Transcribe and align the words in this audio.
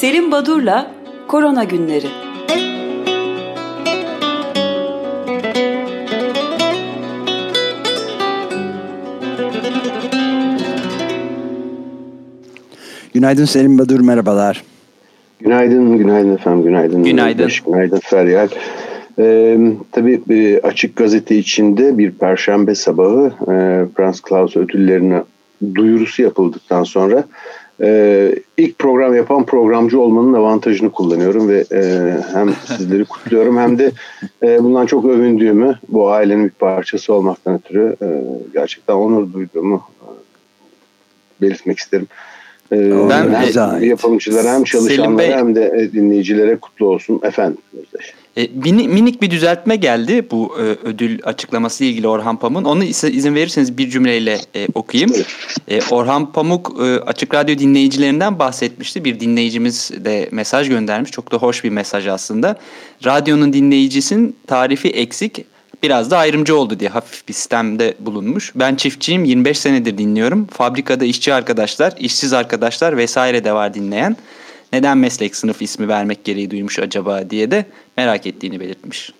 Selim 0.00 0.32
Badur'la 0.32 0.90
Korona 1.28 1.64
Günleri. 1.64 2.06
Günaydın 13.14 13.44
Selim 13.44 13.78
Badur, 13.78 14.00
merhabalar. 14.00 14.64
Günaydın, 15.40 15.98
günaydın 15.98 16.34
efendim, 16.34 16.64
günaydın. 16.64 17.04
Günaydın. 17.04 17.50
Günaydın 17.66 18.00
Feryal. 18.04 18.48
Ee, 19.18 19.58
tabii 19.92 20.20
e, 20.30 20.60
Açık 20.60 20.96
Gazete 20.96 21.36
içinde 21.36 21.98
bir 21.98 22.10
perşembe 22.10 22.74
sabahı 22.74 23.26
e, 23.26 23.54
Franz 23.96 24.20
Klaus 24.20 24.56
ödüllerine 24.56 25.22
duyurusu 25.74 26.22
yapıldıktan 26.22 26.84
sonra 26.84 27.24
e, 27.82 28.34
ilk 28.56 28.78
program 28.78 29.14
yapan 29.14 29.46
programcı 29.46 30.00
olmanın 30.00 30.32
avantajını 30.32 30.90
kullanıyorum 30.90 31.48
ve 31.48 31.64
e, 31.72 32.12
hem 32.32 32.54
sizleri 32.66 33.04
kutluyorum 33.04 33.58
hem 33.58 33.78
de 33.78 33.92
e, 34.42 34.64
bundan 34.64 34.86
çok 34.86 35.04
övündüğümü 35.04 35.78
bu 35.88 36.10
ailenin 36.10 36.44
bir 36.44 36.50
parçası 36.50 37.14
olmaktan 37.14 37.54
ötürü 37.54 37.96
e, 38.02 38.06
gerçekten 38.54 38.94
onur 38.94 39.32
duyduğumu 39.32 39.82
e, 40.02 40.06
belirtmek 41.42 41.78
isterim. 41.78 42.06
E, 42.72 43.08
ben 43.08 43.34
hem 43.34 43.82
yapımcılara 43.82 44.54
hem 44.54 44.64
çalışanlara 44.64 45.36
hem 45.36 45.54
de 45.54 45.72
e, 45.76 45.92
dinleyicilere 45.92 46.56
kutlu 46.56 46.86
olsun 46.86 47.20
efendim 47.22 47.58
Özdeş. 47.72 48.14
E, 48.36 48.48
minik 48.72 49.22
bir 49.22 49.30
düzeltme 49.30 49.76
geldi 49.76 50.26
bu 50.30 50.56
e, 50.58 50.62
ödül 50.62 51.18
açıklaması 51.24 51.84
ile 51.84 51.90
ilgili 51.90 52.08
Orhan 52.08 52.38
Pamuk'un. 52.38 52.64
Onu 52.64 52.84
ise 52.84 53.12
izin 53.12 53.34
verirseniz 53.34 53.78
bir 53.78 53.90
cümleyle 53.90 54.38
e, 54.54 54.68
okuyayım. 54.74 55.12
E, 55.68 55.80
Orhan 55.90 56.32
Pamuk 56.32 56.76
e, 56.80 57.00
Açık 57.00 57.34
Radyo 57.34 57.58
dinleyicilerinden 57.58 58.38
bahsetmişti. 58.38 59.04
Bir 59.04 59.20
dinleyicimiz 59.20 59.90
de 60.04 60.28
mesaj 60.32 60.68
göndermiş. 60.68 61.10
Çok 61.10 61.32
da 61.32 61.36
hoş 61.36 61.64
bir 61.64 61.70
mesaj 61.70 62.06
aslında. 62.06 62.56
Radyonun 63.04 63.52
dinleyicisin 63.52 64.36
tarifi 64.46 64.88
eksik 64.88 65.44
biraz 65.82 66.10
da 66.10 66.18
ayrımcı 66.18 66.56
oldu 66.56 66.80
diye 66.80 66.90
hafif 66.90 67.28
bir 67.28 67.32
sistemde 67.32 67.94
bulunmuş. 68.00 68.52
Ben 68.54 68.74
çiftçiyim 68.74 69.24
25 69.24 69.58
senedir 69.58 69.98
dinliyorum. 69.98 70.46
Fabrikada 70.46 71.04
işçi 71.04 71.34
arkadaşlar, 71.34 71.94
işsiz 71.98 72.32
arkadaşlar 72.32 72.96
vesaire 72.96 73.44
de 73.44 73.52
var 73.52 73.74
dinleyen 73.74 74.16
neden 74.72 74.98
meslek 74.98 75.36
sınıf 75.36 75.62
ismi 75.62 75.88
vermek 75.88 76.24
gereği 76.24 76.50
duymuş 76.50 76.78
acaba 76.78 77.30
diye 77.30 77.50
de 77.50 77.64
merak 77.96 78.26
ettiğini 78.26 78.60
belirtmiş. 78.60 79.12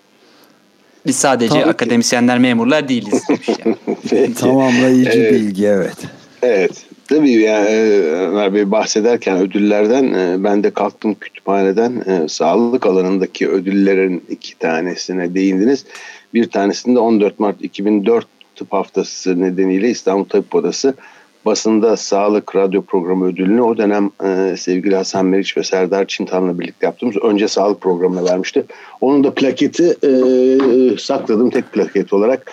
Biz 1.05 1.15
sadece 1.15 1.53
Tabii 1.53 1.69
akademisyenler, 1.69 2.37
ki. 2.37 2.41
memurlar 2.41 2.89
değiliz 2.89 3.23
demiş 3.29 3.49
yani. 3.65 4.33
Tamamlayıcı 4.39 5.19
evet. 5.19 5.33
bilgi 5.33 5.67
evet. 5.67 5.97
Evet. 6.41 6.85
Tabii 7.11 7.31
yani 7.31 7.69
e, 7.69 7.99
Ömer 8.01 8.53
Bey 8.53 8.71
bahsederken 8.71 9.37
ödüllerden 9.37 10.13
e, 10.13 10.43
ben 10.43 10.63
de 10.63 10.71
kalktım 10.71 11.15
kütüphaneden 11.15 12.03
e, 12.07 12.27
sağlık 12.27 12.85
alanındaki 12.85 13.49
ödüllerin 13.49 14.23
iki 14.29 14.59
tanesine 14.59 15.33
değindiniz. 15.33 15.85
Bir 16.33 16.49
tanesinde 16.49 16.99
14 16.99 17.39
Mart 17.39 17.61
2004 17.61 18.27
tıp 18.55 18.73
haftası 18.73 19.41
nedeniyle 19.41 19.89
İstanbul 19.89 20.25
Tabip 20.25 20.55
Odası 20.55 20.93
basında 21.45 21.97
sağlık 21.97 22.55
radyo 22.55 22.81
programı 22.81 23.25
ödülünü 23.25 23.61
o 23.61 23.77
dönem 23.77 24.09
e, 24.23 24.55
sevgili 24.57 24.95
Hasan 24.95 25.25
Meriç 25.25 25.57
ve 25.57 25.63
Serdar 25.63 26.07
Çintan'la 26.07 26.59
birlikte 26.59 26.85
yaptığımız 26.85 27.17
önce 27.17 27.47
sağlık 27.47 27.81
programına 27.81 28.25
vermişti. 28.25 28.65
Onun 29.01 29.23
da 29.23 29.33
plaketi 29.33 29.95
e, 30.03 30.11
sakladım 30.97 31.49
tek 31.49 31.71
plaket 31.71 32.13
olarak 32.13 32.51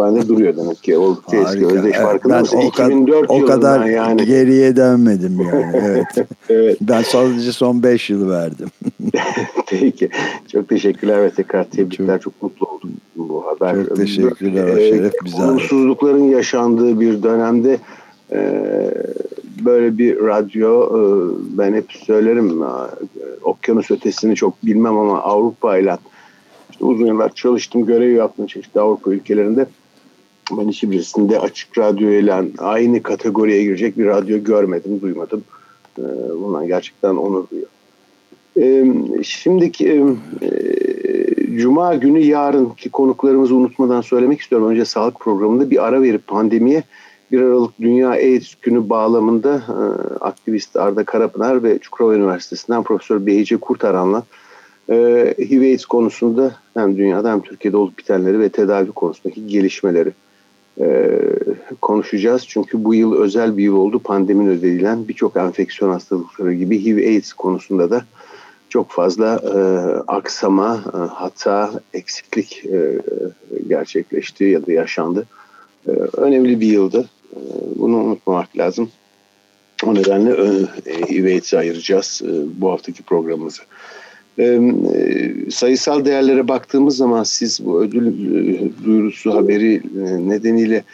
kütüphanede 0.00 0.28
duruyor 0.28 0.56
demek 0.56 0.82
ki. 0.82 0.98
Oldukça 0.98 1.36
eski 1.36 1.66
özdeş 1.66 1.96
farkında 1.96 2.40
mısın? 2.40 2.58
2004 2.58 3.30
o 3.30 3.44
kadar 3.44 3.84
yani. 3.84 4.24
geriye 4.24 4.76
dönmedim 4.76 5.40
yani. 5.40 5.70
Evet. 5.80 6.28
evet. 6.48 6.76
Ben 6.80 7.02
sadece 7.02 7.52
son 7.52 7.82
5 7.82 8.10
yıl 8.10 8.30
verdim. 8.30 8.68
Peki. 9.66 10.08
Çok 10.52 10.68
teşekkürler 10.68 11.22
ve 11.22 11.30
tekrar 11.30 11.64
tebrikler. 11.64 12.20
Çok, 12.20 12.20
çok 12.20 12.42
mutlu 12.42 12.66
oldum 12.66 12.90
bu 13.16 13.46
haber. 13.46 13.84
Çok 13.86 13.96
teşekkürler. 13.96 14.64
O 14.64 14.76
şeref 14.76 15.12
bize. 15.24 15.42
Olumsuzlukların 15.42 16.24
yaşandığı 16.24 17.00
bir 17.00 17.22
dönemde 17.22 17.72
ee, 17.72 17.78
böyle 19.64 19.98
bir 19.98 20.18
radyo 20.18 20.86
e, 20.86 21.00
ben 21.58 21.74
hep 21.74 21.92
söylerim 21.92 22.62
okyanus 23.42 23.90
ötesini 23.90 24.36
çok 24.36 24.66
bilmem 24.66 24.98
ama 24.98 25.22
Avrupa 25.22 25.78
ile 25.78 25.96
işte 26.70 26.84
uzun 26.84 27.06
yıllar 27.06 27.34
çalıştım 27.34 27.86
görev 27.86 28.10
yaptım 28.10 28.46
çeşitli 28.46 28.80
Avrupa 28.80 29.12
ülkelerinde. 29.12 29.66
Ben 30.58 30.68
hiçbirisinde 30.68 31.40
açık 31.40 31.78
radyo 31.78 32.10
ile 32.10 32.42
aynı 32.58 33.02
kategoriye 33.02 33.62
girecek 33.62 33.98
bir 33.98 34.06
radyo 34.06 34.44
görmedim 34.44 35.00
duymadım. 35.00 35.44
Ee, 35.98 36.02
bundan 36.42 36.66
gerçekten 36.66 37.16
onur 37.16 37.44
duyuyorum. 37.50 37.74
Ee, 38.58 39.22
şimdiki 39.22 40.04
e, 40.42 41.56
Cuma 41.56 41.94
günü 41.94 42.18
yarınki 42.18 42.90
konuklarımızı 42.90 43.54
unutmadan 43.54 44.00
söylemek 44.00 44.40
istiyorum. 44.40 44.68
Önce 44.68 44.84
sağlık 44.84 45.20
programında 45.20 45.70
bir 45.70 45.86
ara 45.86 46.02
verip 46.02 46.26
pandemiye 46.26 46.82
1 47.32 47.40
Aralık 47.40 47.80
Dünya 47.80 48.08
AIDS 48.08 48.54
Günü 48.62 48.88
bağlamında 48.88 49.54
e, 49.54 49.74
aktivist 50.24 50.76
Arda 50.76 51.04
Karapınar 51.04 51.62
ve 51.62 51.78
Çukurova 51.78 52.14
Üniversitesi'nden 52.14 52.82
Profesör 52.82 53.26
Behice 53.26 53.56
Kurtaran'la 53.56 54.22
e, 54.90 54.94
HIV 55.38 55.62
AIDS 55.62 55.84
konusunda 55.84 56.54
hem 56.74 56.96
dünyada 56.96 57.32
hem 57.32 57.40
Türkiye'de 57.40 57.76
olup 57.76 57.98
bitenleri 57.98 58.40
ve 58.40 58.48
tedavi 58.48 58.92
konusundaki 58.92 59.46
gelişmeleri 59.46 60.12
e, 60.80 61.18
konuşacağız. 61.80 62.44
Çünkü 62.48 62.84
bu 62.84 62.94
yıl 62.94 63.14
özel 63.14 63.56
bir 63.56 63.62
yıl 63.62 63.76
oldu. 63.76 63.98
Pandemi 63.98 64.46
nedeniyle 64.46 64.96
birçok 65.08 65.36
enfeksiyon 65.36 65.90
hastalıkları 65.90 66.54
gibi 66.54 66.84
HIV 66.84 66.96
AIDS 66.96 67.32
konusunda 67.32 67.90
da 67.90 68.04
çok 68.68 68.90
fazla 68.90 69.40
e, 69.44 69.58
aksama, 70.06 70.84
e, 70.94 70.96
hata, 70.96 71.70
eksiklik 71.94 72.64
e, 72.64 73.00
gerçekleşti 73.68 74.44
ya 74.44 74.66
da 74.66 74.72
yaşandı. 74.72 75.26
E, 75.88 75.90
önemli 76.16 76.60
bir 76.60 76.66
yıldı. 76.66 77.08
Ee, 77.36 77.38
bunu 77.76 77.96
unutmamak 77.96 78.58
lazım. 78.58 78.90
O 79.86 79.94
nedenle 79.94 80.30
e, 80.86 81.56
ayıracağız 81.56 82.22
e, 82.24 82.60
bu 82.60 82.70
haftaki 82.70 83.02
programımızı. 83.02 83.62
E, 84.38 84.60
sayısal 85.50 86.04
değerlere 86.04 86.48
baktığımız 86.48 86.96
zaman 86.96 87.22
siz 87.22 87.66
bu 87.66 87.82
ödül 87.82 88.12
duyurusu 88.84 89.34
haberi 89.34 89.82
nedeniyle 90.28 90.84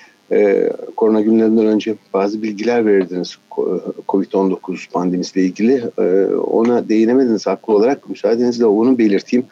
korona 0.96 1.20
günlerinden 1.20 1.66
önce 1.66 1.94
bazı 2.14 2.42
bilgiler 2.42 2.86
verirdiniz 2.86 3.38
COVID-19 4.08 4.90
pandemisiyle 4.90 5.46
ilgili. 5.46 5.82
Ona 6.36 6.88
değinemediniz 6.88 7.46
haklı 7.46 7.74
olarak. 7.74 8.08
Müsaadenizle 8.08 8.66
onu 8.66 8.98
belirteyim. 8.98 9.46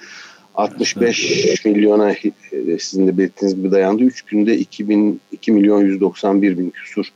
65 0.55 1.65
milyona 1.65 2.13
e, 2.13 2.79
sizin 2.79 3.07
de 3.07 3.19
belirttiğiniz 3.19 3.57
gibi 3.57 3.71
dayandı. 3.71 4.03
3 4.03 4.23
günde 4.23 4.57
2000, 4.57 5.21
2 5.33 5.53
milyon 5.53 5.81
191 5.81 6.59
bin 6.59 6.71
küsur 6.71 7.07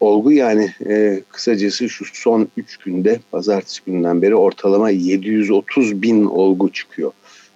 olgu. 0.00 0.32
Yani 0.32 0.70
e, 0.88 1.22
kısacası 1.28 1.88
şu 1.88 2.04
son 2.12 2.48
3 2.56 2.76
günde 2.76 3.20
pazartesi 3.30 3.80
gününden 3.86 4.22
beri 4.22 4.34
ortalama 4.34 4.90
730 4.90 6.02
bin 6.02 6.24
olgu 6.24 6.72
çıkıyor. 6.72 7.12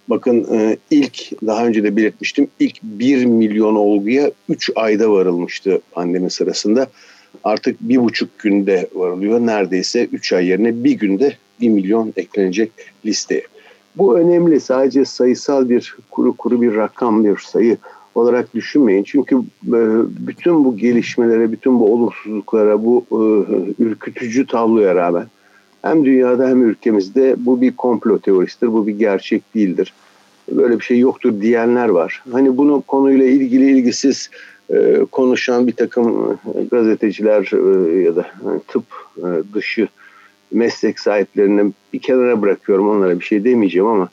Bakın 0.08 0.46
e, 0.54 0.76
ilk 0.91 1.42
daha 1.47 1.66
önce 1.66 1.84
de 1.84 1.97
belirtmiştim 1.97 2.48
ilk 2.60 2.82
1 2.82 3.24
milyon 3.24 3.74
olguya 3.74 4.30
3 4.48 4.70
ayda 4.74 5.10
varılmıştı 5.10 5.80
pandemi 5.92 6.30
sırasında. 6.30 6.86
Artık 7.44 7.80
bir 7.80 7.97
buçuk 7.97 8.38
günde 8.38 8.88
varılıyor. 8.94 9.41
Neredeyse 9.41 10.04
3 10.04 10.32
ay 10.32 10.47
yerine 10.47 10.84
bir 10.84 10.92
günde 10.92 11.36
1 11.60 11.68
milyon 11.68 12.12
eklenecek 12.16 12.70
listeye. 13.06 13.42
Bu 13.97 14.19
önemli. 14.19 14.61
Sadece 14.61 15.05
sayısal 15.05 15.69
bir 15.69 15.97
kuru 16.11 16.37
kuru 16.37 16.62
bir 16.62 16.75
rakam, 16.75 17.25
bir 17.25 17.37
sayı 17.37 17.77
olarak 18.15 18.55
düşünmeyin. 18.55 19.05
Çünkü 19.05 19.37
e, 19.37 19.81
bütün 20.27 20.65
bu 20.65 20.77
gelişmelere, 20.77 21.53
bütün 21.53 21.81
bu 21.81 21.93
olumsuzluklara, 21.95 22.84
bu 22.84 23.04
e, 23.13 23.22
ürkütücü 23.83 24.47
tabloya 24.47 24.95
rağmen 24.95 25.27
hem 25.83 26.04
dünyada 26.04 26.48
hem 26.48 26.69
ülkemizde 26.69 27.37
bu 27.39 27.60
bir 27.60 27.77
komplo 27.77 28.19
teorisidir, 28.19 28.72
bu 28.72 28.87
bir 28.87 28.98
gerçek 28.98 29.54
değildir. 29.54 29.93
Böyle 30.51 30.78
bir 30.78 30.84
şey 30.84 30.98
yoktur 30.98 31.41
diyenler 31.41 31.89
var. 31.89 32.22
Hani 32.33 32.57
bunu 32.57 32.81
konuyla 32.81 33.27
ilgili 33.27 33.71
ilgisiz 33.71 34.31
e, 34.71 35.07
konuşan 35.13 35.66
bir 35.66 35.72
takım 35.72 36.39
gazeteciler 36.71 37.51
ya 38.04 38.16
da 38.16 38.27
tıp 38.69 38.84
dışı 39.54 39.89
meslek 40.52 41.00
sahiplerini 41.00 41.72
bir 41.92 41.98
kenara 41.98 42.42
bırakıyorum 42.42 42.88
onlara 42.88 43.20
bir 43.20 43.24
şey 43.24 43.44
demeyeceğim 43.44 43.86
ama 43.86 44.08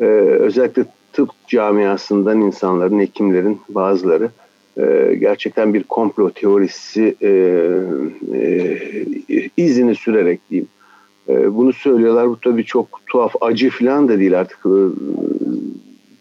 e, 0.00 0.04
özellikle 0.04 0.84
tıp 1.12 1.30
camiasından 1.48 2.40
insanların, 2.40 3.00
hekimlerin 3.00 3.60
bazıları 3.68 4.30
e, 4.78 5.14
gerçekten 5.20 5.74
bir 5.74 5.82
komplo 5.82 6.30
teorisi 6.30 7.16
e, 7.22 7.28
e, 8.34 8.78
izini 9.56 9.94
sürerek 9.94 10.40
diyeyim. 10.50 10.68
E, 11.28 11.54
bunu 11.54 11.72
söylüyorlar. 11.72 12.28
Bu 12.28 12.40
tabii 12.40 12.64
çok 12.64 13.00
tuhaf, 13.06 13.34
acı 13.40 13.70
falan 13.70 14.08
da 14.08 14.18
değil 14.18 14.40
artık. 14.40 14.58
E, 14.66 14.72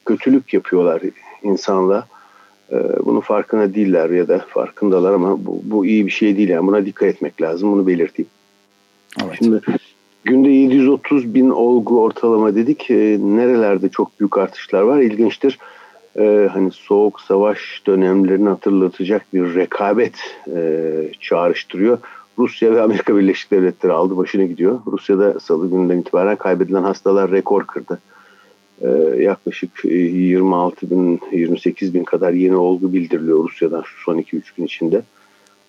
kötülük 0.06 0.54
yapıyorlar 0.54 1.02
insanla. 1.44 2.08
E, 2.72 2.78
bunun 3.06 3.20
farkına 3.20 3.74
değiller 3.74 4.10
ya 4.10 4.28
da 4.28 4.46
farkındalar 4.50 5.14
ama 5.14 5.46
bu, 5.46 5.62
bu 5.64 5.86
iyi 5.86 6.06
bir 6.06 6.12
şey 6.12 6.38
değil. 6.38 6.50
Yani 6.50 6.68
buna 6.68 6.86
dikkat 6.86 7.10
etmek 7.10 7.42
lazım. 7.42 7.72
Bunu 7.72 7.88
belirteyim. 7.88 8.30
Evet. 9.24 9.36
Şimdi 9.38 9.62
Günde 10.24 10.50
730 10.50 11.34
bin 11.34 11.50
olgu 11.50 12.02
ortalama 12.02 12.56
dedik. 12.56 12.92
E, 12.92 13.18
nerelerde 13.22 13.90
çok 13.90 14.20
büyük 14.20 14.38
artışlar 14.38 14.82
var? 14.82 15.00
İlginçtir. 15.00 15.58
E, 16.20 16.50
hani 16.54 16.72
soğuk 16.72 17.22
savaş 17.22 17.82
dönemlerini 17.88 18.50
hatırlatacak 18.50 19.26
bir 19.34 19.56
rekabet 19.56 20.14
e, 20.56 20.82
çağrıştırıyor. 21.20 21.98
Rusya 22.38 22.72
ve 22.72 22.82
Amerika 22.82 23.18
Birleşik 23.18 23.52
Devletleri 23.52 23.94
aldı 23.94 24.18
başına 24.18 24.44
gidiyor. 24.44 24.80
Rusya'da 24.88 25.40
salı 25.40 25.70
gününden 25.70 25.98
itibaren 25.98 26.36
kaybedilen 26.36 26.84
hastalar 26.84 27.32
rekor 27.32 27.68
kırdı. 27.68 28.00
Ee, 28.82 28.88
yaklaşık 29.24 29.86
26 29.86 30.86
e, 30.86 30.90
bin, 30.90 31.20
28 31.32 31.94
bin 31.94 32.04
kadar 32.04 32.34
yeni 32.34 32.56
olgu 32.56 32.94
bildiriliyor 32.94 33.44
Rusya'dan 33.44 33.82
şu 33.82 34.04
son 34.04 34.18
2-3 34.18 34.42
gün 34.58 34.66
içinde. 34.66 35.02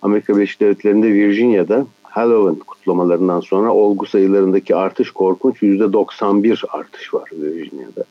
Amerika 0.02 0.36
Birleşik 0.36 0.60
Devletleri'nde 0.60 1.14
Virginia'da 1.14 1.86
Halloween 2.10 2.58
kutlamalarından 2.58 3.40
sonra 3.40 3.74
olgu 3.74 4.06
sayılarındaki 4.06 4.76
artış 4.76 5.10
korkunç. 5.10 5.62
%91 5.62 6.66
artış 6.68 7.14
var 7.14 7.30
Virginia'da. 7.32 8.04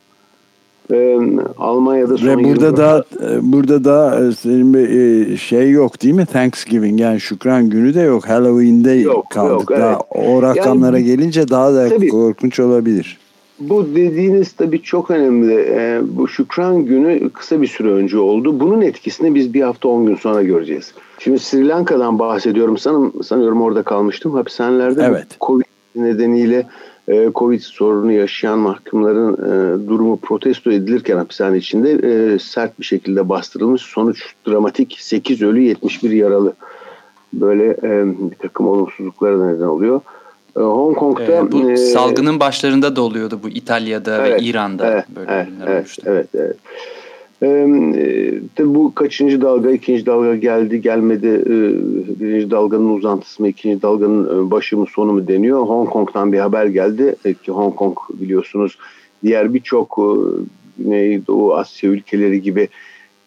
Ee, 0.92 1.20
Almanya'da 1.58 2.18
son 2.18 2.28
Ve 2.28 2.44
burada 2.44 2.78
da 2.78 3.04
burada 3.42 3.84
da 3.84 4.28
e, 4.28 4.32
senin 4.32 4.74
bir 4.74 4.90
e, 4.90 5.38
şey 5.38 5.72
yok 5.72 6.02
değil 6.02 6.14
mi? 6.14 6.26
Thanksgiving 6.26 7.02
yani 7.02 7.20
Şükran 7.20 7.70
Günü 7.70 7.94
de 7.94 8.02
yok. 8.02 8.30
Halloween'de 8.30 8.92
yok, 8.92 9.30
kaldık. 9.30 9.70
Yok, 9.70 9.80
daha 9.80 9.92
evet. 9.92 10.28
o 10.30 10.42
rakamlara 10.42 10.98
yani, 10.98 11.08
gelince 11.08 11.50
daha 11.50 11.74
da 11.74 11.90
tabii, 11.90 12.08
korkunç 12.08 12.60
olabilir. 12.60 13.18
Bu 13.60 13.96
dediğiniz 13.96 14.52
tabii 14.52 14.82
çok 14.82 15.12
önemli. 15.12 15.54
Ee, 15.54 16.02
bu 16.04 16.28
Şükran 16.28 16.86
Günü 16.86 17.30
kısa 17.30 17.62
bir 17.62 17.68
süre 17.68 17.92
önce 17.92 18.18
oldu. 18.18 18.60
Bunun 18.60 18.82
etkisini 18.82 19.36
biz 19.36 19.54
bir 19.54 19.62
hafta 19.62 19.88
on 19.88 20.06
gün 20.06 20.16
sonra 20.16 20.44
göreceğiz. 20.44 20.94
Şimdi 21.20 21.40
Sri 21.40 21.68
Lanka'dan 21.68 22.20
bahsediyorum. 22.20 22.78
Sanırım, 22.78 23.24
sanıyorum 23.24 23.62
orada 23.62 23.84
kalmıştım. 23.84 24.34
Hapishanelerde 24.34 25.04
evet. 25.04 25.28
Covid 25.42 25.66
nedeniyle 25.96 26.66
e, 27.08 27.30
Covid 27.36 27.60
sorunu 27.60 28.12
yaşayan 28.12 28.60
mahkumların 28.60 29.34
e, 29.34 29.88
durumu 29.88 30.18
protesto 30.18 30.72
edilirken 30.72 31.18
hapishane 31.18 31.58
içinde 31.58 31.92
e, 31.92 32.40
sert 32.40 32.80
bir 32.80 32.86
şekilde 32.86 33.30
bastırılmış. 33.30 33.82
Sonuç 33.82 34.34
dramatik 34.48 34.98
8 35.00 35.42
ölü 35.42 35.62
71 35.62 36.12
yaralı. 36.12 36.54
Böyle 37.34 37.78
bir 38.32 38.36
takım 38.36 38.68
olumsuzluklara 38.68 39.48
neden 39.48 39.66
oluyor. 39.66 40.02
Hong 40.56 40.98
Kong'da... 40.98 41.24
Ee, 41.24 41.52
bu 41.52 41.72
e, 41.72 41.78
salgının 41.78 42.40
başlarında 42.40 42.96
da 42.96 43.02
oluyordu 43.02 43.40
bu 43.44 43.50
İtalya'da 43.50 44.28
evet, 44.28 44.42
ve 44.42 44.46
İran'da 44.46 44.94
evet, 44.94 45.06
böyle 45.16 45.32
evet, 45.32 45.48
evet, 45.64 45.76
olmuştu. 45.78 46.02
Evet, 46.06 46.28
evet. 46.34 46.56
Ee, 47.44 48.42
tabii 48.56 48.76
bu 48.76 48.96
kaçıncı 48.96 49.42
dalga, 49.42 49.72
ikinci 49.72 50.06
dalga 50.06 50.36
geldi, 50.36 50.82
gelmedi. 50.82 51.28
Ee, 51.28 52.20
birinci 52.20 52.52
dalganın 52.52 52.90
uzantısı 52.90 53.42
mı, 53.42 53.48
ikinci 53.48 53.82
dalganın 53.82 54.52
başı 54.52 54.78
mı, 54.78 54.86
sonu 54.96 55.14
mu 55.14 55.28
deniyor. 55.28 55.62
Hong 55.62 55.90
Kong'dan 55.90 56.34
bir 56.34 56.40
haber 56.40 56.66
geldi 56.66 57.16
ki 57.44 57.52
Hong 57.52 57.76
Kong 57.76 57.98
biliyorsunuz 58.14 58.78
diğer 59.24 59.54
birçok 59.54 60.00
Güneydoğu 60.78 61.56
Asya 61.56 61.90
ülkeleri 61.90 62.42
gibi 62.42 62.68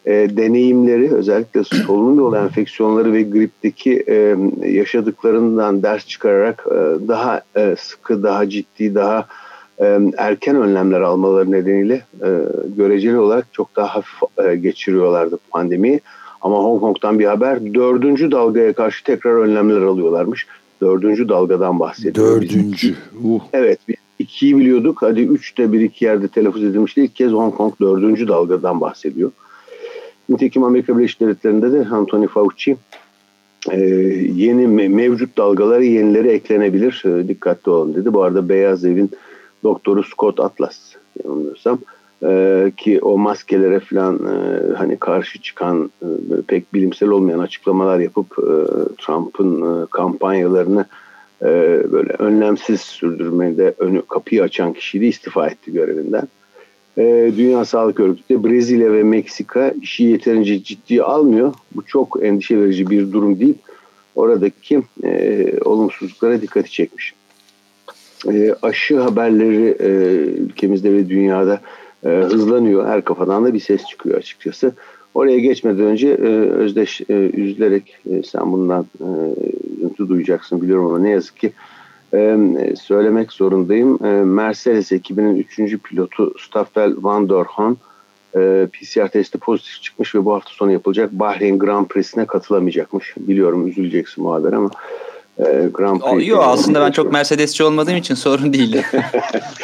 e, 0.07 0.13
deneyimleri 0.37 1.15
özellikle 1.15 1.65
solunum 1.65 2.19
yolu 2.19 2.37
enfeksiyonları 2.37 3.13
ve 3.13 3.23
gripteki 3.23 4.05
e, 4.09 4.37
yaşadıklarından 4.69 5.83
ders 5.83 6.07
çıkararak 6.07 6.65
e, 6.71 7.09
daha 7.09 7.43
e, 7.57 7.77
sıkı, 7.79 8.23
daha 8.23 8.49
ciddi, 8.49 8.95
daha 8.95 9.27
e, 9.79 9.99
erken 10.17 10.57
önlemler 10.57 11.01
almaları 11.01 11.53
nedeniyle 11.53 12.03
e, 12.23 12.29
göreceli 12.77 13.19
olarak 13.19 13.47
çok 13.53 13.77
daha 13.77 13.95
hafif 13.95 14.47
e, 14.47 14.57
geçiriyorlardı 14.57 15.39
pandemiyi. 15.51 16.01
Ama 16.41 16.57
Hong 16.57 16.81
Kong'dan 16.81 17.19
bir 17.19 17.25
haber 17.25 17.75
dördüncü 17.75 18.31
dalgaya 18.31 18.73
karşı 18.73 19.05
tekrar 19.05 19.35
önlemler 19.35 19.83
alıyorlarmış. 19.83 20.47
Dördüncü 20.81 21.29
dalgadan 21.29 21.81
bahsediyoruz. 21.81 22.43
Dördüncü. 22.43 22.95
Uh. 23.25 23.41
Evet 23.53 23.79
biz 23.89 23.97
ikiyi 24.19 24.59
biliyorduk. 24.59 25.03
Hadi 25.03 25.21
üç 25.21 25.59
de 25.59 25.73
bir 25.73 25.81
iki 25.81 26.05
yerde 26.05 26.29
telaffuz 26.29 26.65
edilmişti. 26.65 27.03
İlk 27.05 27.17
kez 27.17 27.33
Hong 27.33 27.55
Kong 27.55 27.75
dördüncü 27.81 28.29
dalgadan 28.29 28.81
bahsediyor. 28.81 29.31
Nitekim 30.29 30.65
Amerika 30.65 30.99
Birleşik 30.99 31.21
Devletleri'nde 31.21 31.73
de 31.73 31.89
Anthony 31.89 32.27
Fauci 32.27 32.77
e, 33.71 33.81
yeni 34.35 34.67
mevcut 34.89 35.39
dalgaları 35.39 35.85
yenileri 35.85 36.29
eklenebilir. 36.29 37.03
E, 37.07 37.29
dikkatli 37.29 37.71
olun 37.71 37.95
dedi. 37.95 38.15
Bu 38.15 38.23
arada 38.23 38.49
Beyaz 38.49 38.85
Evin 38.85 39.11
doktoru 39.65 40.03
Scott 40.03 40.41
Atlas 40.41 40.79
yanılmıyorsam 41.25 41.79
e, 42.25 42.73
ki 42.77 43.01
o 43.03 43.19
maskelere 43.19 43.81
falan 43.81 44.15
e, 44.15 44.75
hani 44.75 44.97
karşı 44.97 45.43
çıkan 45.43 45.91
pek 46.47 46.75
bilimsel 46.75 47.09
olmayan 47.09 47.39
açıklamalar 47.39 47.99
yapıp 47.99 48.37
Trump'ın 48.99 49.87
kampanyalarını 49.87 50.87
böyle 51.93 52.13
önlemsiz 52.19 52.81
sürdürmede 52.81 53.75
önü 53.79 54.03
kapıyı 54.03 54.43
açan 54.43 54.73
kişiydi 54.73 55.05
istifa 55.07 55.47
etti 55.47 55.73
görevinden. 55.73 56.29
E, 56.99 57.33
Dünya 57.37 57.65
Sağlık 57.65 58.01
Örgütü 58.01 58.45
Brezilya 58.45 58.93
ve 58.93 59.03
Meksika 59.03 59.75
işi 59.83 60.05
yeterince 60.05 60.63
ciddiye 60.63 61.03
almıyor. 61.03 61.55
Bu 61.75 61.83
çok 61.87 62.19
endişe 62.23 62.61
verici 62.61 62.91
bir 62.91 63.13
durum 63.13 63.41
değil. 63.41 63.55
Oradaki 64.15 64.83
e, 65.05 65.53
olumsuzluklara 65.65 66.43
dikkati 66.43 66.71
çekmiş. 66.71 67.15
E, 68.33 68.55
aşı 68.63 69.01
haberleri 69.01 69.77
e, 69.81 69.89
ülkemizde 70.43 70.93
ve 70.93 71.09
dünyada 71.09 71.61
e, 72.05 72.09
hızlanıyor. 72.09 72.87
Her 72.87 73.05
kafadan 73.05 73.45
da 73.45 73.55
bir 73.55 73.61
ses 73.61 73.85
çıkıyor 73.85 74.19
açıkçası. 74.19 74.73
Oraya 75.15 75.39
geçmeden 75.39 75.87
önce 75.87 76.09
e, 76.09 76.27
Özdeş 76.51 77.01
e, 77.01 77.15
üzülerek 77.15 77.97
e, 78.11 78.23
sen 78.23 78.53
bundan 78.53 78.87
e, 79.01 79.07
üzüntü 79.77 80.09
duyacaksın 80.09 80.63
biliyorum 80.63 80.87
ama 80.87 80.99
ne 80.99 81.11
yazık 81.11 81.37
ki 81.37 81.53
e, 82.15 82.37
söylemek 82.77 83.33
zorundayım. 83.33 84.05
E, 84.05 84.09
Mercedes 84.25 84.93
ekibinin 84.93 85.37
3. 85.59 85.79
pilotu 85.83 86.35
Staffel 86.39 86.95
van 86.99 87.29
der 87.29 87.45
Haan 87.45 87.77
e, 88.37 88.67
PCR 88.73 89.09
testi 89.09 89.39
pozitif 89.39 89.83
çıkmış 89.83 90.15
ve 90.15 90.25
bu 90.25 90.35
hafta 90.35 90.51
sonu 90.51 90.73
yapılacak 90.73 91.13
Bahreyn 91.13 91.59
Grand 91.59 91.87
Prix'sine 91.87 92.27
katılamayacakmış. 92.27 93.15
Biliyorum 93.17 93.67
üzüleceksin 93.67 94.25
bu 94.25 94.35
haber 94.35 94.53
ama 94.53 94.71
e, 95.39 95.69
Grand 95.73 96.01
Prix. 96.01 96.29
Yok 96.29 96.45
aslında 96.47 96.81
ben 96.81 96.91
çok 96.91 97.13
Mercedesçi 97.13 97.65
olmadığım 97.65 97.97
için 97.97 98.15
sorun 98.15 98.53
değil. 98.53 98.77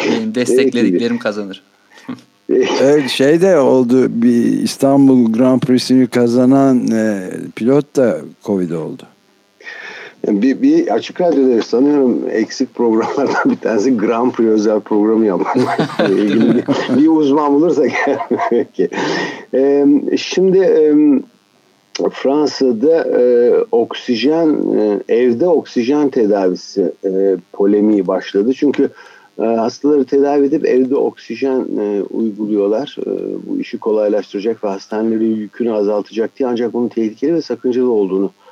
Benim 0.06 0.34
desteklediklerim 0.34 1.18
kazanır. 1.18 1.62
evet 2.80 3.10
şey 3.10 3.40
de 3.40 3.58
oldu 3.58 4.06
bir 4.22 4.44
İstanbul 4.62 5.32
Grand 5.32 5.60
Prix'sini 5.60 6.06
kazanan 6.06 6.88
e, 6.90 7.30
pilot 7.56 7.96
da 7.96 8.20
Covid 8.44 8.70
oldu. 8.70 9.02
Bir, 10.26 10.63
bir 10.63 10.89
açık 10.89 11.20
radyoda 11.20 11.63
sanıyorum 11.63 12.22
eksik 12.31 12.75
programlardan 12.75 13.51
bir 13.51 13.56
tanesi 13.56 13.96
Grand 13.96 14.32
Prix 14.32 14.48
özel 14.48 14.81
programı 14.81 15.27
yapmak. 15.27 15.56
ilgili 16.10 16.55
bir, 16.56 16.65
bir 16.96 17.08
uzman 17.08 17.55
bulursak. 17.55 17.91
Peki. 18.51 18.89
Ee, 19.55 19.87
şimdi 20.17 20.58
e, 20.58 20.94
Fransa'da 22.10 23.20
e, 23.20 23.55
oksijen 23.72 24.56
e, 24.77 25.01
evde 25.15 25.46
oksijen 25.46 26.08
tedavisi 26.08 26.93
e, 27.05 27.37
polemiği 27.53 28.06
başladı. 28.06 28.53
Çünkü 28.55 28.91
e, 29.39 29.43
hastaları 29.43 30.05
tedavi 30.05 30.46
edip 30.46 30.67
evde 30.67 30.96
oksijen 30.96 31.67
e, 31.81 32.03
uyguluyorlar. 32.03 32.96
E, 33.06 33.10
bu 33.46 33.60
işi 33.60 33.79
kolaylaştıracak 33.79 34.65
ve 34.65 34.69
hastanelerin 34.69 35.37
yükünü 35.37 35.72
azaltacak 35.72 36.39
diye 36.39 36.48
ancak 36.48 36.72
bunun 36.72 36.89
tehlikeli 36.89 37.34
ve 37.34 37.43
sakıncalı 37.43 37.91
olduğunu 37.91 38.27
e, 38.27 38.47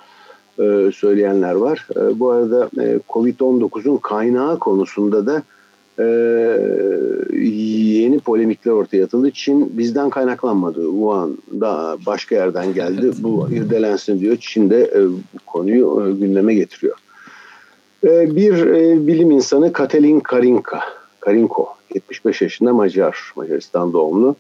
söyleyenler 0.92 1.54
var. 1.54 1.86
E, 1.96 2.20
bu 2.20 2.30
arada 2.30 2.70
e, 2.82 2.98
Covid-19'un 3.08 3.96
kaynağı 3.96 4.58
konusunda 4.58 5.26
da 5.26 5.42
yeni 7.32 8.20
polemikler 8.20 8.72
ortaya 8.72 9.04
atıldı. 9.04 9.30
Çin 9.30 9.78
bizden 9.78 10.10
kaynaklanmadı. 10.10 10.82
Wuhan'da 10.86 11.96
başka 12.06 12.34
yerden 12.34 12.75
geldi. 12.75 13.10
Bu 13.18 13.48
irdelensin 13.50 14.20
diyor. 14.20 14.36
Çin 14.40 14.70
de 14.70 14.94
bu 15.34 15.38
konuyu 15.46 16.16
gündeme 16.20 16.54
getiriyor. 16.54 16.96
bir 18.04 18.54
bilim 19.06 19.30
insanı 19.30 19.72
Katalin 19.72 20.20
Karinka, 20.20 20.80
Karinko, 21.20 21.68
75 21.94 22.42
yaşında 22.42 22.72
Macar, 22.72 23.32
Macaristan 23.36 23.92
doğumlu. 23.92 24.36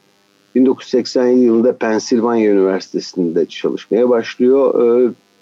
1987 0.54 1.40
yılında 1.40 1.76
Pensilvanya 1.76 2.50
Üniversitesi'nde 2.50 3.46
çalışmaya 3.46 4.08
başlıyor 4.08 4.74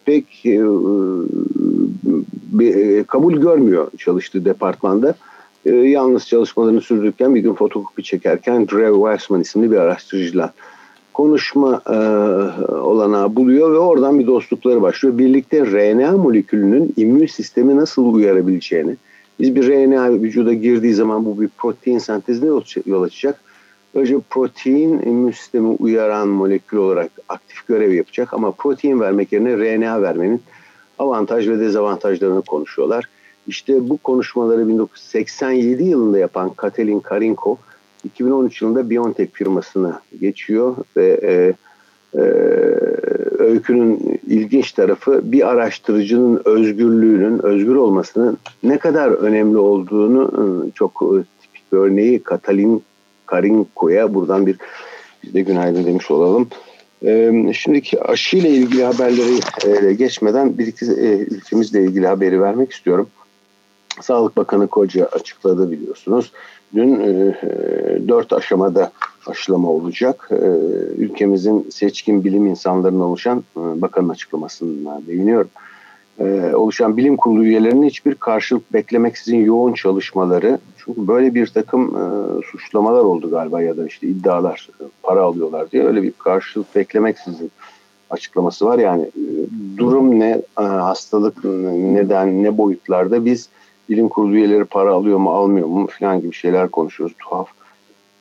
pek 0.04 0.46
e, 0.46 0.61
e, 2.61 3.04
kabul 3.04 3.34
görmüyor 3.34 3.90
çalıştığı 3.99 4.44
departmanda. 4.44 5.14
E, 5.66 5.70
yalnız 5.75 6.26
çalışmalarını 6.26 6.80
sürdürürken 6.80 7.34
bir 7.34 7.40
gün 7.40 7.54
fotokopi 7.54 8.02
çekerken 8.02 8.68
Drew 8.68 8.94
Weissman 8.94 9.40
isimli 9.40 9.70
bir 9.70 9.76
araştırıcıyla 9.76 10.52
konuşma 11.12 11.82
e, 11.87 11.96
olanağı 12.75 13.37
buluyor 13.37 13.73
ve 13.73 13.78
oradan 13.78 14.18
bir 14.18 14.26
dostlukları 14.26 14.82
başlıyor. 14.82 15.18
Birlikte 15.18 15.66
RNA 15.66 16.12
molekülünün 16.12 16.94
immün 16.96 17.26
sistemi 17.26 17.76
nasıl 17.76 18.14
uyarabileceğini, 18.14 18.96
biz 19.40 19.54
bir 19.54 19.68
RNA 19.68 20.12
vücuda 20.12 20.52
girdiği 20.52 20.94
zaman 20.94 21.25
bu 21.25 21.40
bir 21.40 21.49
protein 21.58 21.99
sentezine 21.99 22.50
yol 22.87 23.02
açacak 23.02 23.40
Böylece 23.95 24.19
protein 24.31 24.99
immün 24.99 25.31
sistemi 25.31 25.69
uyaran 25.69 26.29
molekül 26.29 26.79
olarak 26.79 27.11
aktif 27.29 27.67
görev 27.67 27.93
yapacak 27.93 28.35
ama 28.35 28.51
protein 28.51 29.01
vermek 29.01 29.33
yerine 29.33 29.57
RNA 29.57 30.03
vermenin 30.03 30.43
avantaj 30.99 31.49
ve 31.49 31.61
dezavantajlarını 31.61 32.43
konuşuyorlar. 32.43 33.05
İşte 33.47 33.89
bu 33.89 33.97
konuşmaları 33.97 34.69
1987 34.69 35.85
yılında 35.85 36.19
yapan 36.19 36.51
Katalin 36.51 37.01
Karinko 37.01 37.59
2013 38.05 38.63
yılında 38.63 38.91
BioNTech 38.91 39.33
firmasına 39.33 40.03
geçiyor 40.21 40.77
ve 40.97 41.21
e, 41.23 41.55
e, 42.15 42.25
öykünün 43.39 44.21
ilginç 44.27 44.73
tarafı 44.73 45.21
bir 45.33 45.49
araştırıcının 45.49 46.43
özgürlüğünün, 46.45 47.39
özgür 47.39 47.75
olmasının 47.75 48.39
ne 48.63 48.79
kadar 48.79 49.11
önemli 49.11 49.59
olduğunu 49.59 50.31
e, 50.33 50.71
çok 50.71 51.03
e, 51.03 51.17
tipik 51.43 51.73
bir 51.73 51.79
örneği 51.79 52.23
Katalin 52.23 52.83
Karinko'ya 53.26 54.14
buradan 54.14 54.47
bir 54.47 54.57
biz 55.23 55.35
de 55.35 55.40
günaydın 55.40 55.85
demiş 55.85 56.11
olalım. 56.11 56.49
E, 57.04 57.33
şimdiki 57.52 58.02
aşıyla 58.02 58.49
ilgili 58.49 58.85
haberleri 58.85 59.97
geçmeden 59.97 60.59
bir 60.59 60.66
iki 60.66 60.85
ülkemizle 60.85 61.85
ilgili 61.85 62.07
haberi 62.07 62.40
vermek 62.40 62.73
istiyorum. 62.73 63.09
Sağlık 64.00 64.37
Bakanı 64.37 64.66
Koca 64.66 65.07
açıkladı 65.07 65.71
biliyorsunuz. 65.71 66.33
Dün 66.75 66.99
dört 68.09 68.33
aşamada 68.33 68.93
aşılama 69.26 69.71
olacak. 69.71 70.28
Ülkemizin 70.97 71.71
seçkin 71.71 72.25
bilim 72.25 72.47
insanlarından 72.47 73.02
oluşan 73.02 73.45
bakanın 73.57 74.09
açıklamasına 74.09 75.00
değiniyorum. 75.07 75.50
E, 76.21 76.54
oluşan 76.54 76.97
bilim 76.97 77.16
kurulu 77.16 77.44
üyelerinin 77.44 77.87
hiçbir 77.87 78.14
karşılık 78.14 78.73
beklemeksizin 78.73 79.44
yoğun 79.44 79.73
çalışmaları 79.73 80.59
çünkü 80.85 81.09
böyle 81.09 81.35
bir 81.35 81.47
takım 81.47 81.97
e, 81.97 82.02
suçlamalar 82.42 83.04
oldu 83.04 83.30
galiba 83.30 83.62
ya 83.62 83.76
da 83.76 83.87
işte 83.87 84.06
iddialar 84.06 84.68
e, 84.80 84.85
para 85.02 85.23
alıyorlar 85.23 85.71
diye 85.71 85.85
öyle 85.85 86.02
bir 86.02 86.12
karşılık 86.12 86.75
beklemeksizin 86.76 87.50
açıklaması 88.11 88.66
var. 88.66 88.78
Yani 88.78 89.02
e, 89.02 89.25
durum 89.78 90.21
ne, 90.21 90.42
e, 90.61 90.62
hastalık 90.62 91.44
neden, 91.75 92.42
ne 92.42 92.59
boyutlarda 92.59 93.25
biz 93.25 93.49
bilim 93.88 94.09
kurulu 94.09 94.37
üyeleri 94.37 94.64
para 94.64 94.92
alıyor 94.92 95.18
mu 95.18 95.30
almıyor 95.30 95.66
mu 95.66 95.87
falan 96.00 96.21
gibi 96.21 96.35
şeyler 96.35 96.68
konuşuyoruz 96.68 97.16
tuhaf. 97.18 97.49
E, 97.49 97.63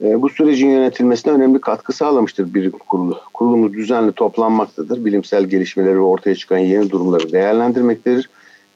bu 0.03 0.29
sürecin 0.29 0.69
yönetilmesine 0.69 1.33
önemli 1.33 1.61
katkı 1.61 1.93
sağlamıştır 1.93 2.53
bilim 2.53 2.71
kurulu. 2.71 3.19
Kurulumuz 3.33 3.73
düzenli 3.73 4.11
toplanmaktadır. 4.11 5.05
Bilimsel 5.05 5.43
gelişmeleri 5.43 5.95
ve 5.95 6.03
ortaya 6.03 6.35
çıkan 6.35 6.57
yeni 6.57 6.89
durumları 6.89 7.31
değerlendirmektedir. 7.31 8.29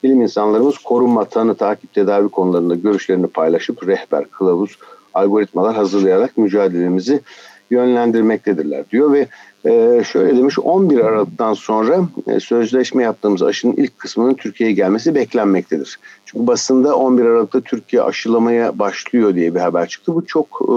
Bilim 0.03 0.21
insanlarımız 0.21 0.77
korunma, 0.77 1.25
tanı, 1.25 1.55
takip, 1.55 1.93
tedavi 1.93 2.29
konularında 2.29 2.75
görüşlerini 2.75 3.27
paylaşıp 3.27 3.87
rehber, 3.87 4.25
kılavuz, 4.25 4.77
algoritmalar 5.13 5.75
hazırlayarak 5.75 6.37
mücadelemizi 6.37 7.21
yönlendirmektedirler 7.69 8.89
diyor 8.89 9.13
ve 9.13 9.27
e, 9.65 10.03
şöyle 10.03 10.37
demiş 10.37 10.59
11 10.59 10.99
Aralık'tan 10.99 11.53
sonra 11.53 11.99
e, 12.27 12.39
sözleşme 12.39 13.03
yaptığımız 13.03 13.43
aşının 13.43 13.73
ilk 13.73 13.99
kısmının 13.99 14.33
Türkiye'ye 14.33 14.75
gelmesi 14.75 15.15
beklenmektedir. 15.15 15.99
Çünkü 16.25 16.47
basında 16.47 16.95
11 16.95 17.25
Aralık'ta 17.25 17.61
Türkiye 17.61 18.01
aşılamaya 18.01 18.79
başlıyor 18.79 19.35
diye 19.35 19.55
bir 19.55 19.59
haber 19.59 19.87
çıktı. 19.87 20.15
Bu 20.15 20.25
çok 20.25 20.47
e, 20.61 20.75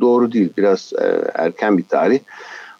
doğru 0.00 0.32
değil. 0.32 0.50
Biraz 0.56 0.92
erken 1.34 1.78
bir 1.78 1.84
tarih. 1.84 2.18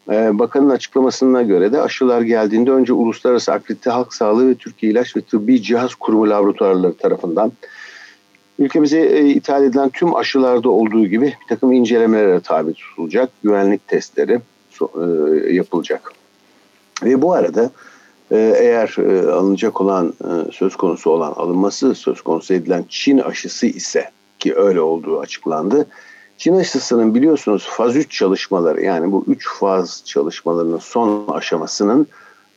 Bakanın 0.09 0.71
açıklamasına 0.71 1.43
göre 1.43 1.73
de 1.73 1.83
aşılar 1.83 2.21
geldiğinde 2.21 2.71
önce 2.71 2.93
Uluslararası 2.93 3.53
Akredite 3.53 3.91
Halk 3.91 4.15
Sağlığı 4.15 4.49
ve 4.49 4.55
Türkiye 4.55 4.93
İlaç 4.93 5.17
ve 5.17 5.21
Tıbbi 5.21 5.63
Cihaz 5.63 5.95
Kurumu 5.95 6.31
laboratuvarları 6.31 6.95
tarafından 6.95 7.53
ülkemize 8.59 9.01
e, 9.01 9.27
ithal 9.27 9.65
edilen 9.65 9.89
tüm 9.91 10.17
aşılarda 10.17 10.69
olduğu 10.69 11.07
gibi 11.07 11.27
bir 11.27 11.49
takım 11.49 11.73
incelemelere 11.73 12.41
tabi 12.41 12.73
tutulacak. 12.73 13.31
Güvenlik 13.43 13.89
testleri 13.89 14.41
e, 14.81 15.55
yapılacak. 15.55 16.13
Ve 17.05 17.23
bu 17.23 17.33
arada 17.33 17.71
e, 18.31 18.55
eğer 18.59 18.97
alınacak 19.33 19.81
olan 19.81 20.15
söz 20.53 20.77
konusu 20.77 21.11
olan 21.11 21.33
alınması 21.33 21.95
söz 21.95 22.21
konusu 22.21 22.55
edilen 22.55 22.85
Çin 22.89 23.19
aşısı 23.19 23.67
ise 23.67 24.11
ki 24.39 24.57
öyle 24.57 24.81
olduğu 24.81 25.21
açıklandı. 25.21 25.87
Çin 26.39 26.57
aşısının 26.57 27.15
biliyorsunuz 27.15 27.69
faz 27.71 27.97
3 27.97 28.11
çalışmaları 28.11 28.83
yani 28.83 29.13
bu 29.13 29.25
3 29.27 29.49
faz 29.49 30.03
çalışmalarının 30.07 30.79
son 30.79 31.29
aşamasının 31.29 32.07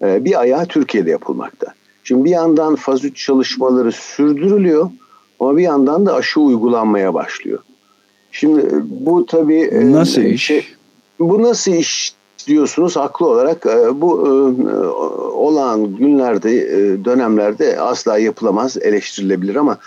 bir 0.01 0.39
ayağı 0.39 0.65
Türkiye'de 0.65 1.09
yapılmakta. 1.09 1.73
Şimdi 2.03 2.23
bir 2.25 2.29
yandan 2.29 2.75
faz 2.75 3.05
3 3.05 3.25
çalışmaları 3.25 3.91
sürdürülüyor 3.91 4.89
ama 5.39 5.57
bir 5.57 5.63
yandan 5.63 6.05
da 6.05 6.13
aşı 6.13 6.39
uygulanmaya 6.39 7.13
başlıyor. 7.13 7.59
Şimdi 8.31 8.59
e, 8.61 9.05
bu 9.05 9.25
tabii... 9.25 9.61
E, 9.61 9.91
nasıl 9.91 10.21
iş? 10.21 10.43
Şey, 10.43 10.65
bu 11.19 11.43
nasıl 11.43 11.71
iş 11.71 12.13
diyorsunuz 12.47 12.95
haklı 12.95 13.27
olarak 13.27 13.65
e, 13.65 14.01
bu 14.01 14.11
olan 15.33 15.95
günlerde 15.95 16.51
dönemlerde 17.05 17.79
asla 17.79 18.17
yapılamaz 18.17 18.77
eleştirilebilir 18.77 19.55
ama 19.55 19.77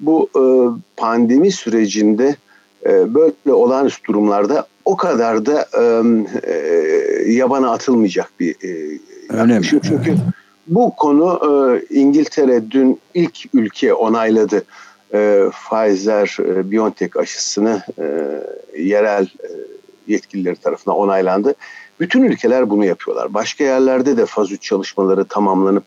bu 0.00 0.30
pandemi 0.96 1.52
sürecinde 1.52 2.36
böyle 2.84 3.52
olağanüstü 3.52 4.04
durumlarda 4.04 4.66
o 4.84 4.96
kadar 4.96 5.46
da 5.46 5.66
yabana 7.26 7.70
atılmayacak 7.70 8.32
bir 8.40 8.54
mi? 9.58 9.66
Çünkü 9.82 10.14
bu 10.66 10.92
konu 10.96 11.40
İngiltere 11.90 12.70
dün 12.70 13.00
ilk 13.14 13.54
ülke 13.54 13.94
onayladı 13.94 14.64
e, 15.14 15.44
Pfizer 15.50 16.36
e, 16.40 16.70
BioNTech 16.70 17.16
aşısını 17.16 17.82
e, 17.98 18.04
yerel 18.82 19.24
e, 19.24 19.48
yetkilileri 20.06 20.56
tarafından 20.56 20.96
onaylandı. 20.96 21.54
Bütün 22.00 22.22
ülkeler 22.22 22.70
bunu 22.70 22.84
yapıyorlar. 22.84 23.34
Başka 23.34 23.64
yerlerde 23.64 24.16
de 24.16 24.26
faz 24.26 24.52
3 24.52 24.62
çalışmaları 24.62 25.24
tamamlanıp 25.24 25.84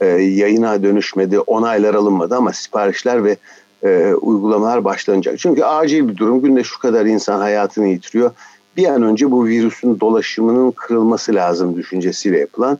e, 0.00 0.06
yayına 0.06 0.82
dönüşmedi, 0.82 1.40
onaylar 1.40 1.94
alınmadı 1.94 2.36
ama 2.36 2.52
siparişler 2.52 3.24
ve 3.24 3.36
e, 3.84 4.14
uygulamalar 4.14 4.84
başlanacak. 4.84 5.38
Çünkü 5.38 5.62
acil 5.64 6.08
bir 6.08 6.16
durum. 6.16 6.42
Günde 6.42 6.64
şu 6.64 6.78
kadar 6.78 7.06
insan 7.06 7.40
hayatını 7.40 7.88
yitiriyor. 7.88 8.30
Bir 8.76 8.86
an 8.86 9.02
önce 9.02 9.30
bu 9.30 9.46
virüsün 9.46 10.00
dolaşımının 10.00 10.70
kırılması 10.70 11.34
lazım 11.34 11.76
düşüncesiyle 11.76 12.38
yapılan. 12.38 12.78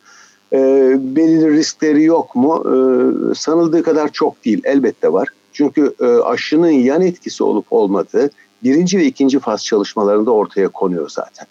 E, 0.53 0.59
belirli 1.01 1.53
riskleri 1.53 2.03
yok 2.03 2.35
mu? 2.35 2.65
E, 2.67 3.35
sanıldığı 3.35 3.83
kadar 3.83 4.09
çok 4.09 4.45
değil. 4.45 4.61
Elbette 4.65 5.13
var. 5.13 5.29
Çünkü 5.59 5.95
e, 6.01 6.07
aşının 6.07 6.71
yan 6.71 7.03
etkisi 7.03 7.45
olup 7.45 7.67
olmadığı 7.71 8.31
birinci 8.63 8.99
ve 8.99 9.05
ikinci 9.05 9.39
faz 9.39 9.65
çalışmalarında 9.65 10.31
ortaya 10.31 10.69
konuyor 10.69 11.09
zaten. 11.09 11.47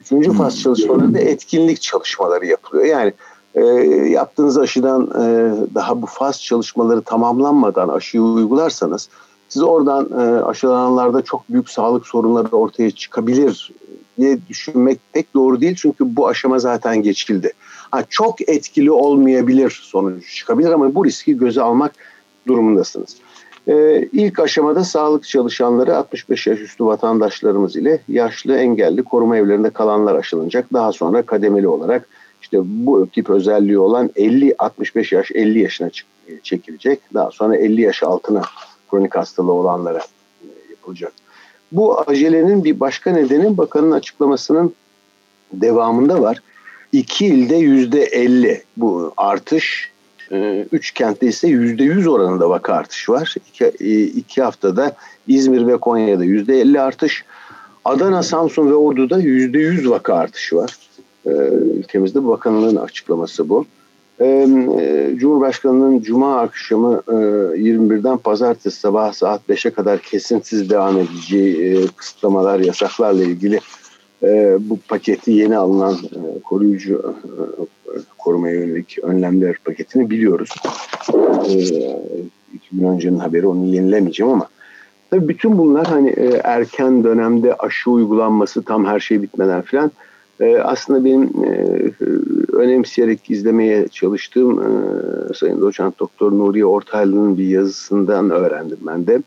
Üçüncü 0.00 0.32
faz 0.32 0.54
hmm. 0.54 0.62
çalışmalarında 0.62 1.18
etkinlik 1.18 1.80
çalışmaları 1.80 2.46
yapılıyor. 2.46 2.84
Yani 2.84 3.12
e, 3.54 3.62
yaptığınız 4.08 4.58
aşıdan 4.58 5.02
e, 5.02 5.52
daha 5.74 6.02
bu 6.02 6.06
faz 6.06 6.42
çalışmaları 6.42 7.02
tamamlanmadan 7.02 7.88
aşıyı 7.88 8.22
uygularsanız 8.22 9.08
siz 9.48 9.62
oradan 9.62 10.08
e, 10.20 10.42
aşılananlarda 10.44 11.22
çok 11.22 11.48
büyük 11.48 11.70
sağlık 11.70 12.06
sorunları 12.06 12.48
ortaya 12.48 12.90
çıkabilir 12.90 13.72
diye 14.18 14.38
düşünmek 14.48 14.98
pek 15.12 15.34
doğru 15.34 15.60
değil. 15.60 15.76
Çünkü 15.76 16.16
bu 16.16 16.28
aşama 16.28 16.58
zaten 16.58 17.02
geçildi. 17.02 17.52
Ha, 17.90 18.04
çok 18.08 18.48
etkili 18.48 18.90
olmayabilir 18.90 19.80
sonucu 19.82 20.34
çıkabilir 20.34 20.72
ama 20.72 20.94
bu 20.94 21.04
riski 21.04 21.38
göze 21.38 21.62
almak 21.62 21.92
durumundasınız. 22.46 23.16
Ee, 23.68 24.08
ilk 24.12 24.40
aşamada 24.40 24.84
sağlık 24.84 25.24
çalışanları 25.24 25.96
65 25.96 26.46
yaş 26.46 26.60
üstü 26.60 26.84
vatandaşlarımız 26.84 27.76
ile 27.76 28.00
yaşlı 28.08 28.56
engelli 28.56 29.02
koruma 29.02 29.36
evlerinde 29.36 29.70
kalanlar 29.70 30.14
aşılanacak. 30.14 30.72
Daha 30.72 30.92
sonra 30.92 31.22
kademeli 31.22 31.68
olarak 31.68 32.08
işte 32.42 32.58
bu 32.62 33.06
tip 33.06 33.30
özelliği 33.30 33.78
olan 33.78 34.08
50-65 34.08 35.14
yaş 35.14 35.30
50 35.34 35.58
yaşına 35.58 35.90
çekilecek. 36.42 37.00
Daha 37.14 37.30
sonra 37.30 37.56
50 37.56 37.80
yaş 37.80 38.02
altına 38.02 38.42
kronik 38.90 39.16
hastalığı 39.16 39.52
olanlara 39.52 39.98
e, 40.42 40.46
yapılacak. 40.70 41.12
Bu 41.72 42.00
acelenin 42.00 42.64
bir 42.64 42.80
başka 42.80 43.10
nedeni 43.10 43.56
bakanın 43.56 43.90
açıklamasının 43.90 44.74
devamında 45.52 46.22
var. 46.22 46.42
İki 46.92 47.26
ilde 47.26 47.56
yüzde 47.56 48.02
50 48.02 48.62
bu 48.76 49.12
artış 49.16 49.90
üç 50.72 50.90
kentte 50.90 51.26
ise 51.26 51.48
yüzde 51.48 51.84
yüz 51.84 52.06
oranında 52.06 52.50
vaka 52.50 52.74
artışı 52.74 53.12
var. 53.12 53.34
E, 53.80 54.02
iki 54.02 54.42
haftada 54.42 54.92
İzmir 55.28 55.66
ve 55.66 55.76
Konya'da 55.76 56.24
yüzde 56.24 56.60
elli 56.60 56.80
artış. 56.80 57.24
Adana, 57.84 58.22
Samsun 58.22 58.70
ve 58.70 58.74
Ordu'da 58.74 59.18
yüzde 59.18 59.58
yüz 59.58 59.90
vaka 59.90 60.14
artışı 60.14 60.56
var. 60.56 60.76
Ee, 61.26 61.30
ülkemizde 61.78 62.26
bakanlığın 62.26 62.76
açıklaması 62.76 63.48
bu. 63.48 63.66
Ee, 64.20 64.26
e, 64.80 65.16
Cumhurbaşkanı'nın 65.16 66.00
Cuma 66.00 66.40
akşamı 66.40 67.02
21'den 67.06 68.14
e, 68.14 68.18
pazartesi 68.18 68.80
sabah 68.80 69.12
saat 69.12 69.40
5'e 69.48 69.70
kadar 69.70 69.98
kesintisiz 69.98 70.70
devam 70.70 70.98
edeceği 70.98 71.86
kısıtlamalar, 71.96 72.60
yasaklarla 72.60 73.22
ilgili 73.22 73.60
bu 74.60 74.78
paketi 74.88 75.32
yeni 75.32 75.56
alınan 75.56 75.96
koruyucu 76.44 77.14
korumaya 78.18 78.54
yönelik 78.54 78.98
önlemler 79.02 79.56
paketini 79.64 80.10
biliyoruz. 80.10 80.50
E, 81.48 81.58
iki 82.54 82.84
öncenin 82.86 83.18
haberi 83.18 83.46
onu 83.46 83.66
yenilemeyeceğim 83.66 84.32
ama 84.32 84.48
tabii 85.10 85.28
bütün 85.28 85.58
bunlar 85.58 85.86
hani 85.86 86.10
e, 86.10 86.40
erken 86.44 87.04
dönemde 87.04 87.54
aşı 87.54 87.90
uygulanması 87.90 88.62
tam 88.62 88.86
her 88.86 89.00
şey 89.00 89.22
bitmeden 89.22 89.62
filan 89.62 89.90
E, 90.40 90.56
aslında 90.56 91.04
benim 91.04 91.22
e, 91.44 91.80
önemseyerek 92.52 93.30
izlemeye 93.30 93.88
çalıştığım 93.88 94.60
e, 94.60 94.70
Sayın 95.34 95.60
Doçent 95.60 95.98
Doktor 95.98 96.32
Nuriye 96.32 96.64
Ortaylı'nın 96.64 97.38
bir 97.38 97.48
yazısından 97.48 98.30
öğrendim 98.30 98.78
ben 98.80 99.06
de. 99.06 99.22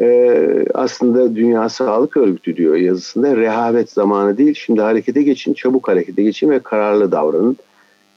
E, 0.00 0.66
aslında 0.74 1.36
Dünya 1.36 1.68
Sağlık 1.68 2.16
Örgütü 2.16 2.56
diyor 2.56 2.76
yazısında 2.76 3.36
rehavet 3.36 3.90
zamanı 3.90 4.38
değil 4.38 4.54
şimdi 4.54 4.80
harekete 4.80 5.22
geçin, 5.22 5.54
çabuk 5.54 5.88
harekete 5.88 6.22
geçin 6.22 6.50
ve 6.50 6.58
kararlı 6.58 7.12
davranın. 7.12 7.56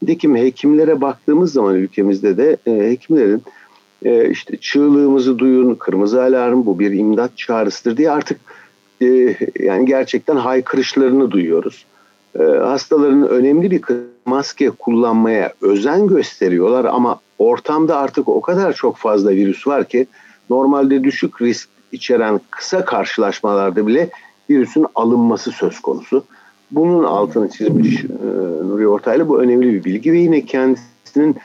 Nitekim 0.01 0.35
hekimlere 0.35 1.01
baktığımız 1.01 1.53
zaman 1.53 1.75
ülkemizde 1.75 2.37
de 2.37 2.57
e, 2.67 2.89
hekimlerin 2.89 3.43
e, 4.05 4.29
işte 4.29 4.57
çığlığımızı 4.57 5.39
duyun, 5.39 5.75
kırmızı 5.75 6.23
alarm 6.23 6.65
bu 6.65 6.79
bir 6.79 6.91
imdat 6.91 7.37
çağrısıdır 7.37 7.97
diye 7.97 8.11
artık 8.11 8.39
e, 9.01 9.35
yani 9.59 9.85
gerçekten 9.85 10.35
haykırışlarını 10.35 11.31
duyuyoruz. 11.31 11.85
E, 12.39 12.43
hastaların 12.43 13.29
önemli 13.29 13.71
bir 13.71 13.81
maske 14.25 14.69
kullanmaya 14.69 15.53
özen 15.61 16.07
gösteriyorlar 16.07 16.85
ama 16.85 17.19
ortamda 17.39 17.97
artık 17.97 18.29
o 18.29 18.41
kadar 18.41 18.73
çok 18.73 18.97
fazla 18.97 19.31
virüs 19.31 19.67
var 19.67 19.87
ki 19.87 20.07
normalde 20.49 21.03
düşük 21.03 21.41
risk 21.41 21.69
içeren 21.91 22.41
kısa 22.49 22.85
karşılaşmalarda 22.85 23.87
bile 23.87 24.09
virüsün 24.49 24.85
alınması 24.95 25.51
söz 25.51 25.79
konusu. 25.79 26.23
Bunun 26.71 27.03
altını 27.03 27.49
çizmiş 27.49 28.03
e, 28.03 28.07
Nuri 28.67 28.87
Ortaylı 28.87 29.27
bu 29.27 29.41
önemli 29.41 29.73
bir 29.73 29.83
bilgi 29.83 30.11
ve 30.11 30.17
yine 30.17 30.45
kendisinin 30.45 31.35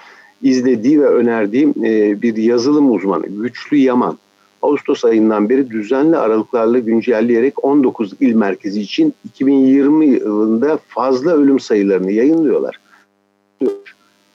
izlediği 0.42 1.00
ve 1.00 1.06
önerdiği 1.06 1.68
e, 1.82 2.22
bir 2.22 2.36
yazılım 2.36 2.92
uzmanı 2.92 3.26
Güçlü 3.26 3.76
Yaman 3.76 4.18
Ağustos 4.62 5.04
ayından 5.04 5.48
beri 5.48 5.70
düzenli 5.70 6.16
aralıklarla 6.16 6.78
güncelleyerek 6.78 7.64
19 7.64 8.12
il 8.20 8.34
merkezi 8.34 8.80
için 8.80 9.14
2020 9.24 10.06
yılında 10.06 10.78
fazla 10.88 11.32
ölüm 11.32 11.60
sayılarını 11.60 12.12
yayınlıyorlar. 12.12 12.80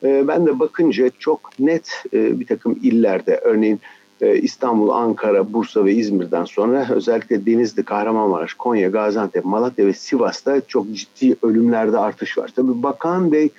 E, 0.03 0.27
ben 0.27 0.45
de 0.45 0.59
bakınca 0.59 1.09
çok 1.19 1.59
net 1.59 2.03
e, 2.13 2.39
bir 2.39 2.45
takım 2.45 2.79
illerde 2.83 3.38
örneğin 3.43 3.79
İstanbul, 4.21 4.89
Ankara, 4.89 5.53
Bursa 5.53 5.86
ve 5.86 5.93
İzmir'den 5.93 6.45
sonra 6.45 6.88
özellikle 6.89 7.45
Denizli, 7.45 7.83
Kahramanmaraş, 7.83 8.53
Konya, 8.53 8.89
Gaziantep, 8.89 9.45
Malatya 9.45 9.86
ve 9.86 9.93
Sivas'ta 9.93 10.62
çok 10.62 10.86
ciddi 10.93 11.36
ölümlerde 11.41 11.97
artış 11.97 12.38
var. 12.38 12.51
Tabii 12.55 12.83
Bakan 12.83 13.31
Bey 13.31 13.50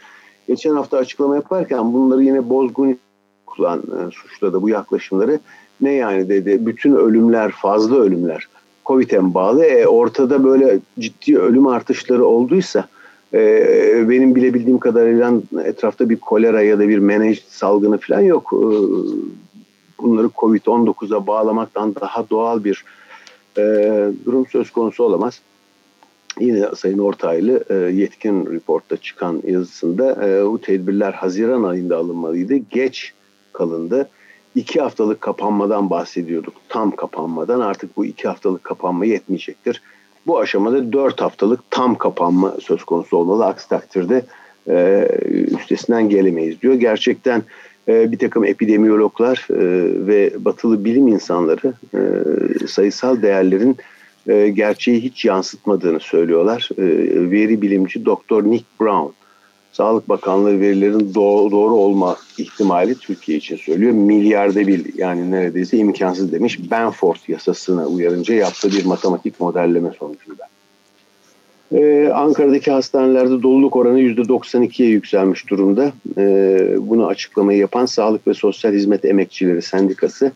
geçen 0.48 0.74
hafta 0.74 0.98
açıklama 0.98 1.34
yaparken 1.34 1.92
bunları 1.92 2.22
yine 2.22 2.48
bozgun 2.50 2.98
kullanan 3.46 3.78
e, 3.78 4.10
suçladı 4.10 4.62
bu 4.62 4.68
yaklaşımları. 4.68 5.40
Ne 5.80 5.92
yani 5.92 6.28
dedi 6.28 6.66
bütün 6.66 6.92
ölümler 6.92 7.50
fazla 7.50 7.96
ölümler 7.96 8.48
Covid'e 8.86 9.34
bağlı. 9.34 9.64
E, 9.64 9.86
ortada 9.86 10.44
böyle 10.44 10.78
ciddi 10.98 11.38
ölüm 11.38 11.66
artışları 11.66 12.24
olduysa 12.24 12.88
e, 13.34 14.08
benim 14.08 14.34
bilebildiğim 14.34 14.78
kadarıyla 14.78 15.32
etrafta 15.64 16.10
bir 16.10 16.16
kolera 16.16 16.62
ya 16.62 16.78
da 16.78 16.88
bir 16.88 16.98
menaj 16.98 17.42
salgını 17.48 17.98
falan 17.98 18.20
yok. 18.20 18.52
E, 18.52 18.66
bunları 20.00 20.26
Covid-19'a 20.26 21.26
bağlamaktan 21.26 21.94
daha 21.94 22.30
doğal 22.30 22.64
bir 22.64 22.84
e, 23.58 23.62
durum 24.26 24.46
söz 24.46 24.70
konusu 24.70 25.04
olamaz. 25.04 25.40
Yine 26.40 26.66
Sayın 26.76 26.98
Ortaylı 26.98 27.64
e, 27.70 27.74
yetkin 27.74 28.46
reportta 28.46 28.96
çıkan 28.96 29.42
yazısında 29.46 30.26
e, 30.26 30.46
bu 30.46 30.60
tedbirler 30.60 31.12
Haziran 31.12 31.62
ayında 31.62 31.96
alınmalıydı. 31.96 32.54
Geç 32.54 33.12
kalındı. 33.52 34.08
İki 34.54 34.80
haftalık 34.80 35.20
kapanmadan 35.20 35.90
bahsediyorduk. 35.90 36.54
Tam 36.68 36.96
kapanmadan 36.96 37.60
artık 37.60 37.96
bu 37.96 38.04
iki 38.04 38.28
haftalık 38.28 38.64
kapanma 38.64 39.04
yetmeyecektir. 39.04 39.82
Bu 40.26 40.38
aşamada 40.38 40.92
dört 40.92 41.20
haftalık 41.20 41.60
tam 41.70 41.98
kapanma 41.98 42.54
söz 42.60 42.84
konusu 42.84 43.16
olmalı. 43.16 43.46
Aksi 43.46 43.68
takdirde 43.68 44.22
e, 44.68 45.08
üstesinden 45.60 46.08
gelemeyiz 46.08 46.60
diyor. 46.60 46.74
Gerçekten 46.74 47.38
e, 47.38 47.42
bir 47.88 48.18
takım 48.18 48.44
epidemiyologlar 48.44 49.46
e, 49.50 49.56
ve 50.06 50.32
batılı 50.38 50.84
bilim 50.84 51.08
insanları 51.08 51.72
e, 51.94 52.66
sayısal 52.66 53.22
değerlerin 53.22 53.76
e, 54.26 54.48
gerçeği 54.48 55.00
hiç 55.00 55.24
yansıtmadığını 55.24 56.00
söylüyorlar. 56.00 56.68
Veri 57.30 57.62
bilimci 57.62 58.04
Doktor 58.04 58.44
Nick 58.44 58.64
Brown, 58.80 59.12
Sağlık 59.72 60.08
Bakanlığı 60.08 60.60
verilerin 60.60 61.14
doğru 61.14 61.74
olma 61.74 62.16
ihtimali 62.38 62.94
Türkiye 62.94 63.38
için 63.38 63.56
söylüyor. 63.56 63.92
Milyarda 63.92 64.66
bir 64.66 64.94
yani 64.94 65.30
neredeyse 65.30 65.76
imkansız 65.76 66.32
demiş. 66.32 66.70
Benford 66.70 67.16
yasasına 67.28 67.86
uyarınca 67.86 68.34
yaptığı 68.34 68.70
bir 68.70 68.84
matematik 68.84 69.40
modelleme 69.40 69.90
sonucunda. 69.98 70.48
Ee, 71.72 72.10
Ankara'daki 72.14 72.70
hastanelerde 72.70 73.42
doluluk 73.42 73.76
oranı 73.76 74.00
%92'ye 74.00 74.88
yükselmiş 74.88 75.50
durumda. 75.50 75.92
Ee, 76.18 76.76
bunu 76.78 77.06
açıklamayı 77.06 77.58
yapan 77.58 77.86
Sağlık 77.86 78.26
ve 78.26 78.34
Sosyal 78.34 78.72
Hizmet 78.72 79.04
Emekçileri 79.04 79.62
Sendikası 79.62 80.32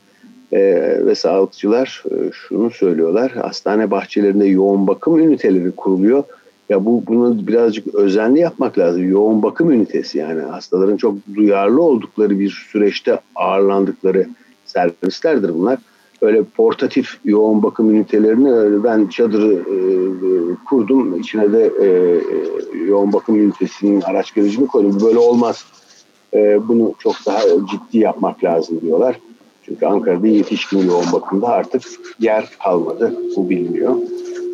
e, 0.53 0.61
ve 1.07 1.15
sağlıkçılar 1.15 2.03
e, 2.11 2.15
şunu 2.33 2.71
söylüyorlar. 2.71 3.33
Hastane 3.33 3.91
bahçelerinde 3.91 4.47
yoğun 4.47 4.87
bakım 4.87 5.19
üniteleri 5.19 5.71
kuruluyor. 5.71 6.25
Ya 6.69 6.85
bu 6.85 7.03
bunu 7.07 7.47
birazcık 7.47 7.95
özenli 7.95 8.41
yapmak 8.41 8.79
lazım. 8.79 9.11
Yoğun 9.11 9.43
bakım 9.43 9.71
ünitesi 9.71 10.19
yani 10.19 10.41
hastaların 10.41 10.97
çok 10.97 11.15
duyarlı 11.35 11.83
oldukları 11.83 12.39
bir 12.39 12.51
süreçte 12.71 13.21
ağırlandıkları 13.35 14.27
servislerdir 14.67 15.55
bunlar 15.55 15.79
öyle 16.23 16.43
portatif 16.43 17.19
yoğun 17.25 17.63
bakım 17.63 17.91
ünitelerini 17.91 18.85
ben 18.85 19.07
çadırı 19.07 19.55
e, 19.55 19.79
kurdum. 20.69 21.21
İçine 21.21 21.53
de 21.53 21.73
e, 21.81 21.87
e, 21.87 22.85
yoğun 22.87 23.13
bakım 23.13 23.37
ünitesinin 23.37 24.01
araç 24.01 24.31
garajını 24.31 24.67
koydum. 24.67 24.99
Böyle 25.05 25.19
olmaz. 25.19 25.65
E, 26.35 26.69
bunu 26.69 26.95
çok 26.99 27.15
daha 27.27 27.41
ciddi 27.71 27.99
yapmak 27.99 28.45
lazım 28.45 28.81
diyorlar. 28.81 29.21
Çünkü 29.67 29.87
Ankara'da 29.87 30.27
yetişkin 30.27 30.87
yoğun 30.87 31.13
bakımda 31.13 31.49
artık 31.49 31.83
yer 32.21 32.51
kalmadı. 32.65 33.15
Bu 33.37 33.51
biliniyor. 33.51 33.97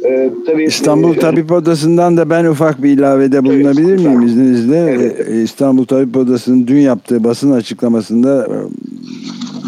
Ee, 0.04 0.31
tabii, 0.46 0.64
İstanbul 0.64 1.16
e, 1.16 1.18
Tabip 1.18 1.52
Odası'ndan 1.52 2.16
da 2.16 2.31
ben 2.31 2.44
ufak 2.44 2.83
bir 2.83 2.90
ilavede 2.90 3.44
bulunabilir 3.44 3.96
miyim 3.96 4.22
izninizle? 4.22 4.78
Evet. 4.78 5.28
İstanbul 5.28 5.85
Tabip 5.85 6.16
Odası'nın 6.16 6.66
dün 6.66 6.78
yaptığı 6.78 7.24
basın 7.24 7.52
açıklamasında 7.52 8.46
e, 8.46 8.57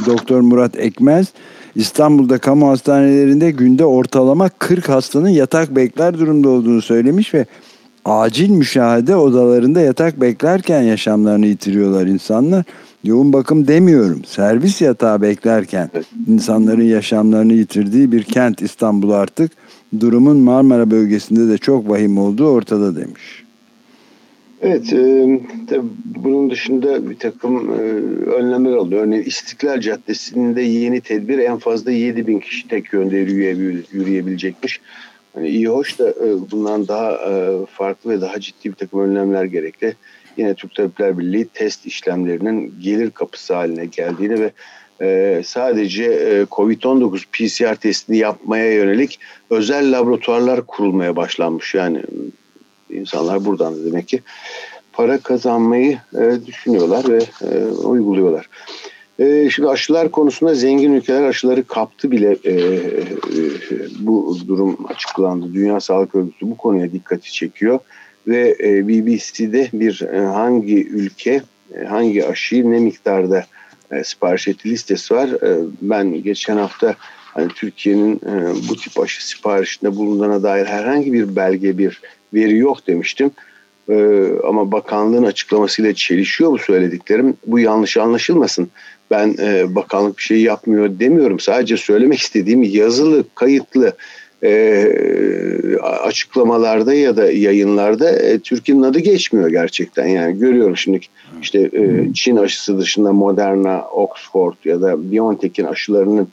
Doktor 0.07 0.41
Murat 0.41 0.79
Ekmez 0.79 1.27
İstanbul'da 1.75 2.39
kamu 2.39 2.69
hastanelerinde 2.69 3.51
günde 3.51 3.85
ortalama 3.85 4.49
40 4.49 4.89
hastanın 4.89 5.29
yatak 5.29 5.77
bekler 5.77 6.19
durumda 6.19 6.49
olduğunu 6.49 6.83
söylemiş 6.83 7.35
ve 7.35 7.47
acil 8.05 8.51
müşahede 8.51 9.17
odalarında 9.17 9.81
yatak 9.81 10.21
beklerken 10.21 10.83
yaşamlarını 10.83 11.47
yitiriyorlar 11.47 12.07
insanlar. 12.07 12.65
Yoğun 13.05 13.33
bakım 13.33 13.69
demiyorum. 13.69 14.25
Servis 14.25 14.81
yatağı 14.83 15.23
beklerken 15.23 15.91
insanların 16.29 16.83
yaşamlarını 16.83 17.53
yitirdiği 17.53 18.13
bir 18.13 18.23
kent 18.23 18.63
İstanbul 18.63 19.11
artık 19.11 19.53
durumun 20.01 20.37
Marmara 20.37 20.91
bölgesinde 20.91 21.49
de 21.49 21.59
çok 21.59 21.91
vahim 21.91 22.19
olduğu 22.19 22.49
ortada 22.49 22.97
demiş. 22.97 23.45
Evet, 24.63 24.93
e, 24.93 25.41
tabii 25.69 25.89
bunun 26.05 26.51
dışında 26.51 27.11
bir 27.11 27.19
takım 27.19 27.71
e, 27.71 27.83
önlemler 28.31 28.73
alıyor. 28.73 29.03
Örneğin 29.03 29.23
İstiklal 29.23 29.81
Caddesi'nde 29.81 30.63
yeni 30.63 31.01
tedbir 31.01 31.39
en 31.39 31.59
fazla 31.59 31.91
7 31.91 32.27
bin 32.27 32.41
kişi 32.41 32.69
tek 32.69 32.93
yönde 32.93 33.17
yürüyebilecekmiş. 33.17 34.81
Hani 35.35 35.49
iyi 35.49 35.69
hoş 35.69 35.99
da 35.99 36.11
e, 36.11 36.51
bundan 36.51 36.89
daha 36.89 37.13
e, 37.13 37.51
farklı 37.67 38.11
ve 38.11 38.21
daha 38.21 38.41
ciddi 38.41 38.69
bir 38.69 38.75
takım 38.75 39.01
önlemler 39.01 39.45
gerekli. 39.45 39.95
Yine 40.37 40.55
Türk 40.55 40.75
Tabipler 40.75 41.19
Birliği 41.19 41.45
test 41.45 41.87
işlemlerinin 41.87 42.75
gelir 42.83 43.11
kapısı 43.11 43.55
haline 43.55 43.87
geldiğini 43.87 44.41
ve 44.41 44.51
e, 45.03 45.43
sadece 45.45 46.05
e, 46.05 46.43
COVID-19 46.43 47.25
PCR 47.33 47.77
testini 47.77 48.17
yapmaya 48.17 48.73
yönelik 48.73 49.21
özel 49.51 49.93
laboratuvarlar 49.93 50.67
kurulmaya 50.67 51.17
başlanmış. 51.17 51.75
Yani 51.75 52.03
insanlar 52.93 53.45
buradan 53.45 53.75
da 53.75 53.85
demek 53.85 54.09
ki 54.09 54.21
para 54.93 55.19
kazanmayı 55.19 55.99
e, 56.21 56.47
düşünüyorlar 56.47 57.09
ve 57.09 57.19
e, 57.43 57.65
uyguluyorlar. 57.67 58.49
E, 59.19 59.51
şimdi 59.51 59.69
aşılar 59.69 60.11
konusunda 60.11 60.55
zengin 60.55 60.93
ülkeler 60.93 61.23
aşıları 61.23 61.67
kaptı 61.67 62.11
bile 62.11 62.37
e, 62.45 62.53
e, 62.53 62.61
bu 63.99 64.37
durum 64.49 64.87
açıklandı. 64.89 65.55
Dünya 65.55 65.81
Sağlık 65.81 66.15
Örgütü 66.15 66.51
bu 66.51 66.57
konuya 66.57 66.93
dikkati 66.93 67.33
çekiyor 67.33 67.79
ve 68.27 68.57
e, 68.61 68.89
BBC'de 68.89 69.69
bir 69.73 70.03
e, 70.03 70.21
hangi 70.21 70.89
ülke 70.89 71.43
e, 71.75 71.85
hangi 71.85 72.27
aşıyı 72.27 72.71
ne 72.71 72.79
miktarda 72.79 73.47
e, 73.91 74.05
sipariş 74.05 74.49
etti 74.49 74.71
listesi 74.71 75.15
var. 75.15 75.29
E, 75.29 75.65
ben 75.83 76.23
geçen 76.23 76.57
hafta 76.57 76.95
hani 77.35 77.49
Türkiye'nin 77.49 78.17
e, 78.17 78.55
bu 78.69 78.77
tip 78.77 79.01
aşı 79.01 79.27
siparişinde 79.27 79.97
bulunduğuna 79.97 80.43
dair 80.43 80.67
herhangi 80.67 81.13
bir 81.13 81.37
belge 81.37 81.79
bir 81.79 82.01
veri 82.35 82.57
yok 82.57 82.87
demiştim. 82.87 83.31
Ee, 83.89 84.29
ama 84.45 84.73
bakanlığın 84.73 85.25
açıklamasıyla 85.25 85.95
çelişiyor 85.95 86.53
bu 86.53 86.59
söylediklerim. 86.59 87.35
Bu 87.47 87.59
yanlış 87.59 87.97
anlaşılmasın. 87.97 88.69
Ben 89.11 89.37
e, 89.39 89.75
bakanlık 89.75 90.19
bir 90.19 90.23
şey 90.23 90.43
yapmıyor 90.43 90.99
demiyorum. 90.99 91.41
Sadece 91.41 91.77
söylemek 91.77 92.19
istediğim 92.19 92.63
yazılı, 92.63 93.25
kayıtlı 93.35 93.93
e, 94.45 94.87
açıklamalarda 95.83 96.95
ya 96.95 97.17
da 97.17 97.33
yayınlarda 97.33 98.11
e, 98.11 98.39
Türkiye'nin 98.39 98.83
adı 98.83 98.99
geçmiyor 98.99 99.49
gerçekten. 99.49 100.07
Yani 100.07 100.39
görüyorum 100.39 100.77
şimdi 100.77 101.01
işte 101.43 101.71
e, 101.73 102.15
Çin 102.15 102.37
aşısı 102.37 102.79
dışında 102.79 103.13
Moderna, 103.13 103.83
Oxford 103.83 104.55
ya 104.65 104.81
da 104.81 105.13
BioNTech'in 105.13 105.65
aşılarının 105.65 106.29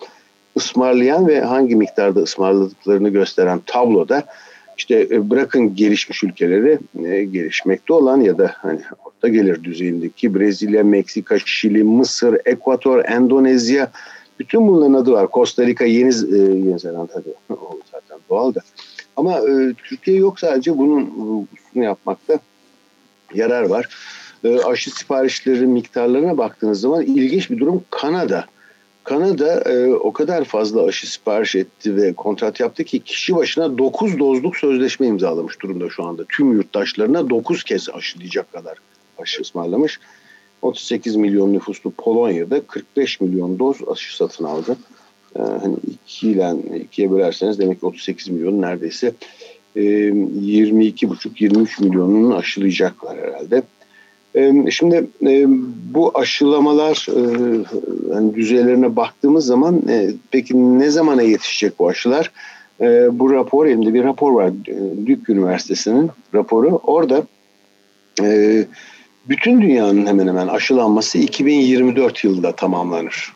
ısmarlayan 0.58 1.28
ve 1.28 1.42
hangi 1.42 1.76
miktarda 1.76 2.20
ısmarladıklarını 2.20 3.10
gösteren 3.10 3.60
tabloda 3.66 4.24
işte 4.78 5.08
e, 5.12 5.30
bırakın 5.30 5.76
gelişmiş 5.76 6.24
ülkeleri 6.24 6.80
e, 7.06 7.24
gelişmekte 7.24 7.94
olan 7.94 8.22
ya 8.22 8.38
da 8.38 8.52
hani 8.56 8.80
orta 9.06 9.28
gelir 9.28 9.64
düzeyindeki 9.64 10.36
Brezilya, 10.36 10.84
Meksika, 10.84 11.40
Şili, 11.40 11.84
Mısır, 11.84 12.38
Ekvator, 12.46 13.06
Endonezya 13.06 13.92
bütün 14.40 14.68
bunların 14.68 14.94
adı 14.94 15.12
var. 15.12 15.28
Costa 15.34 15.66
Rica, 15.66 15.86
Yeni, 15.86 16.10
e, 16.10 16.38
Yeni 16.38 16.80
Zelanda 16.80 17.14
o 17.50 17.80
zaten 17.92 18.18
doğal 18.30 18.56
da. 18.56 18.60
Ama 19.16 19.42
Türkiye 19.84 20.18
yok 20.18 20.40
sadece 20.40 20.78
bunun 20.78 21.14
bunu 21.76 21.84
yapmakta 21.84 22.40
yarar 23.34 23.64
var. 23.64 23.90
Aşı 24.66 24.92
siparişleri 24.92 25.68
miktarlarına 25.68 26.38
baktığınız 26.38 26.80
zaman 26.80 27.02
ilginç 27.02 27.50
bir 27.50 27.58
durum 27.60 27.84
Kanada. 27.90 28.46
Kanada 29.08 29.62
e, 29.62 29.94
o 29.94 30.14
kadar 30.14 30.44
fazla 30.44 30.86
aşı 30.86 31.12
sipariş 31.12 31.56
etti 31.56 31.96
ve 31.96 32.14
kontrat 32.14 32.60
yaptı 32.60 32.84
ki 32.84 33.00
kişi 33.00 33.36
başına 33.36 33.78
9 33.78 34.20
dozluk 34.20 34.58
sözleşme 34.58 35.08
imzalamış 35.08 35.62
durumda 35.62 35.90
şu 35.90 36.04
anda. 36.04 36.26
Tüm 36.30 36.52
yurttaşlarına 36.52 37.30
9 37.30 37.64
kez 37.64 37.90
aşılayacak 37.90 38.54
kadar 38.54 38.78
aşı 39.18 39.42
ısmarlamış. 39.42 40.00
38 40.62 41.16
milyon 41.16 41.54
nüfuslu 41.54 41.92
Polonya'da 41.92 42.68
45 42.68 43.22
milyon 43.22 43.60
doz 43.60 43.78
aşı 43.92 44.18
satın 44.18 44.44
aldı. 44.44 44.78
Ee, 45.36 45.40
hani 45.40 45.76
2 46.06 46.30
ile 46.30 46.42
2'ye 46.42 47.12
bölerseniz 47.12 47.60
demek 47.60 47.80
ki 47.80 47.86
38 47.86 48.30
milyon 48.30 48.62
neredeyse 48.62 49.14
e, 49.76 49.82
22,5-23 49.82 51.84
milyonunu 51.84 52.36
aşılayacaklar 52.36 53.18
herhalde. 53.18 53.64
E, 54.36 54.72
şimdi 54.72 55.08
e, 55.26 55.46
bu 55.94 56.12
aşılamalar 56.18 57.08
e, 57.10 57.22
yani 58.14 58.36
düzeylerine 58.36 58.96
baktığımız 58.96 59.46
zaman 59.46 59.82
e, 59.90 60.10
peki 60.32 60.80
ne 60.80 60.90
zamana 60.90 61.22
yetişecek 61.22 61.80
bu 61.80 61.88
aşılar? 61.88 62.32
Bu 63.12 63.34
rapor 63.34 63.66
elimde 63.66 63.94
bir 63.94 64.04
rapor 64.04 64.32
var 64.32 64.52
Duke 65.08 65.34
Üniversitesi'nin 65.34 66.10
raporu. 66.36 66.82
Orada 66.84 67.24
bütün 69.30 69.62
dünyanın 69.62 70.06
hemen 70.06 70.28
hemen 70.28 70.48
aşılanması 70.48 71.18
2024 71.18 72.24
yılında 72.24 72.52
tamamlanır 72.52 73.34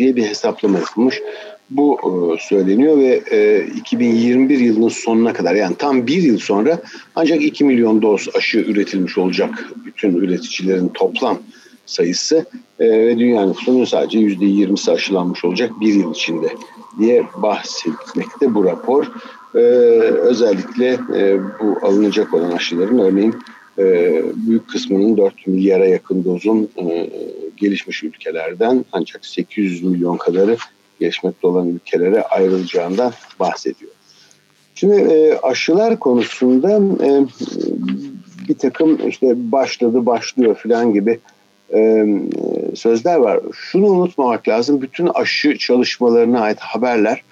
diye 0.00 0.16
bir 0.16 0.26
hesaplama 0.26 0.78
yapılmış. 0.78 1.20
Bu 1.70 1.98
e, 1.98 2.40
söyleniyor 2.40 2.98
ve 2.98 3.66
2021 3.76 4.60
e, 4.60 4.64
yılının 4.64 4.88
sonuna 4.88 5.32
kadar 5.32 5.54
yani 5.54 5.76
tam 5.78 6.06
bir 6.06 6.22
yıl 6.22 6.38
sonra 6.38 6.78
ancak 7.14 7.42
2 7.42 7.64
milyon 7.64 8.02
doz 8.02 8.28
aşı 8.34 8.58
üretilmiş 8.58 9.18
olacak 9.18 9.70
bütün 9.86 10.16
üreticilerin 10.16 10.88
toplam 10.88 11.38
sayısı 11.86 12.46
ve 12.80 13.18
dünya 13.18 13.46
nüfusunun 13.46 13.84
sadece 13.84 14.18
%20'si 14.18 14.92
aşılanmış 14.92 15.44
olacak 15.44 15.70
bir 15.80 15.94
yıl 15.94 16.14
içinde 16.14 16.48
diye 16.98 17.22
bahsetmekte 17.36 18.54
bu 18.54 18.64
rapor. 18.64 19.06
Özellikle 20.22 20.98
bu 21.60 21.86
alınacak 21.86 22.34
olan 22.34 22.50
aşıların 22.50 22.98
örneğin 22.98 23.34
e, 23.80 24.22
büyük 24.34 24.68
kısmının 24.68 25.16
4 25.16 25.46
milyara 25.46 25.86
yakın 25.86 26.24
dozun 26.24 26.68
e, 26.76 27.10
gelişmiş 27.60 28.04
ülkelerden 28.04 28.84
ancak 28.92 29.26
800 29.26 29.82
milyon 29.82 30.16
kadarı 30.16 30.56
gelişmekte 31.00 31.46
olan 31.46 31.68
ülkelere 31.68 32.22
ayrılacağından 32.22 33.12
bahsediyor. 33.40 33.92
Şimdi 34.74 34.94
e, 34.94 35.38
aşılar 35.42 35.98
konusunda 35.98 36.80
bir 38.48 38.54
takım 38.54 39.08
işte 39.08 39.52
başladı 39.52 40.06
başlıyor 40.06 40.54
falan 40.54 40.92
gibi 40.92 41.18
sözler 42.74 43.16
var. 43.16 43.40
Şunu 43.54 43.86
unutmamak 43.86 44.48
lazım. 44.48 44.82
Bütün 44.82 45.06
aşı 45.14 45.58
çalışmalarına 45.58 46.40
ait 46.40 46.60
haberler 46.60 47.22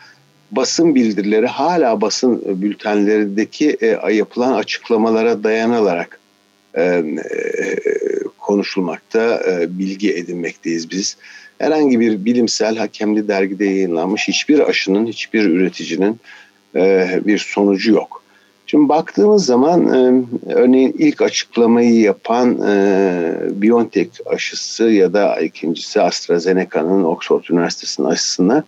basın 0.51 0.95
bildirileri 0.95 1.47
hala 1.47 2.01
basın 2.01 2.63
bültenlerindeki 2.63 3.77
yapılan 4.13 4.53
açıklamalara 4.53 5.45
dayanılarak 5.45 6.21
e, 6.77 7.05
konuşulmakta, 8.49 9.41
e, 9.51 9.79
bilgi 9.79 10.15
edinmekteyiz 10.15 10.91
biz. 10.91 11.17
Herhangi 11.59 12.01
bir 12.01 12.25
bilimsel 12.25 12.77
hakemli 12.77 13.29
dergide 13.29 13.65
yayınlanmış 13.65 14.29
hiçbir 14.29 14.69
aşının, 14.69 15.07
hiçbir 15.07 15.45
üreticinin 15.45 16.21
e, 16.77 17.09
bir 17.27 17.39
sonucu 17.39 17.93
yok. 17.93 18.23
Şimdi 18.67 18.89
baktığımız 18.89 19.47
zaman 19.47 19.89
örneğin 20.49 20.97
ilk 20.99 21.23
açıklamayı 21.23 22.01
yapan 22.01 22.59
BioNTech 23.63 24.11
aşısı 24.27 24.85
ya 24.85 25.13
da 25.13 25.41
ikincisi 25.41 26.01
AstraZeneca'nın 26.01 27.05
Oxford 27.05 27.45
Üniversitesi'nin 27.51 28.07
aşısına 28.07 28.65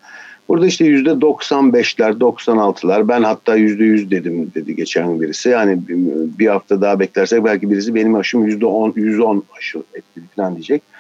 Burada 0.50 0.66
işte 0.66 0.84
yüzde 0.84 1.10
95'ler, 1.10 2.18
96'lar 2.18 3.08
ben 3.08 3.22
hatta 3.22 3.56
yüzde 3.56 3.84
100 3.84 4.10
dedim 4.10 4.52
dedi 4.54 4.76
geçen 4.76 5.20
birisi. 5.20 5.48
Yani 5.48 5.78
bir 6.38 6.46
hafta 6.46 6.80
daha 6.80 7.00
beklersek 7.00 7.44
belki 7.44 7.70
birisi 7.70 7.94
benim 7.94 8.14
aşım 8.14 8.46
yüzde 8.46 8.66
10, 8.66 8.92
110 8.96 9.42
aşı 9.58 9.78
etti 9.78 10.20
falan 10.36 10.54
diyecek. 10.54 10.82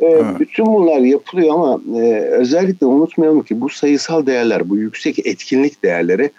E, 0.00 0.22
bütün 0.40 0.66
bunlar 0.66 0.98
yapılıyor 0.98 1.54
ama 1.54 1.80
e, 1.98 2.20
özellikle 2.20 2.86
unutmayalım 2.86 3.42
ki 3.42 3.60
bu 3.60 3.68
sayısal 3.68 4.26
değerler, 4.26 4.68
bu 4.68 4.76
yüksek 4.76 5.26
etkinlik 5.26 5.82
değerleri 5.82 6.30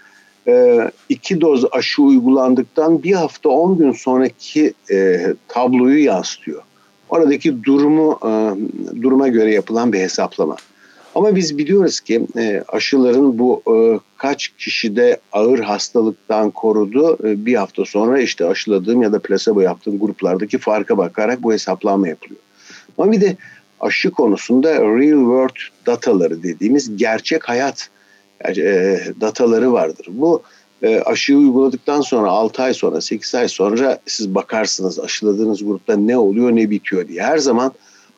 e, 0.47 0.79
iki 1.09 1.41
doz 1.41 1.65
aşı 1.71 2.01
uygulandıktan 2.01 3.03
bir 3.03 3.13
hafta 3.13 3.49
10 3.49 3.77
gün 3.77 3.91
sonraki 3.91 4.73
e, 4.91 5.27
tabloyu 5.47 6.03
yansıtıyor. 6.03 6.61
Oradaki 7.09 7.63
durumu 7.63 8.19
e, 8.23 8.31
duruma 9.01 9.27
göre 9.27 9.53
yapılan 9.53 9.93
bir 9.93 9.99
hesaplama. 9.99 10.55
Ama 11.17 11.35
biz 11.35 11.57
biliyoruz 11.57 11.99
ki 11.99 12.27
e, 12.37 12.63
aşıların 12.67 13.39
bu 13.39 13.61
e, 13.67 13.75
kaç 14.17 14.47
kişide 14.47 15.19
ağır 15.31 15.59
hastalıktan 15.59 16.51
korudu 16.51 17.17
e, 17.23 17.45
bir 17.45 17.55
hafta 17.55 17.85
sonra 17.85 18.21
işte 18.21 18.45
aşıladığım 18.45 19.01
ya 19.01 19.11
da 19.11 19.19
plasebo 19.19 19.61
yaptığım 19.61 19.99
gruplardaki 19.99 20.57
farka 20.57 20.97
bakarak 20.97 21.43
bu 21.43 21.53
hesaplanma 21.53 22.07
yapılıyor. 22.07 22.41
Ama 22.97 23.11
bir 23.11 23.21
de 23.21 23.37
aşı 23.79 24.11
konusunda 24.11 24.73
real 24.75 25.19
world 25.19 25.85
dataları 25.85 26.43
dediğimiz 26.43 26.97
gerçek 26.97 27.49
hayat 27.49 27.89
e, 28.57 28.99
dataları 29.21 29.73
vardır. 29.73 30.07
Bu 30.09 30.41
e, 30.81 30.99
aşıyı 30.99 31.37
uyguladıktan 31.37 32.01
sonra 32.01 32.29
6 32.29 32.63
ay 32.63 32.73
sonra 32.73 33.01
8 33.01 33.35
ay 33.35 33.47
sonra 33.47 33.99
siz 34.05 34.35
bakarsınız 34.35 34.99
aşıladığınız 34.99 35.65
grupta 35.65 35.95
ne 35.95 36.17
oluyor 36.17 36.55
ne 36.55 36.69
bitiyor 36.69 37.07
diye. 37.07 37.23
Her 37.23 37.37
zaman 37.37 37.71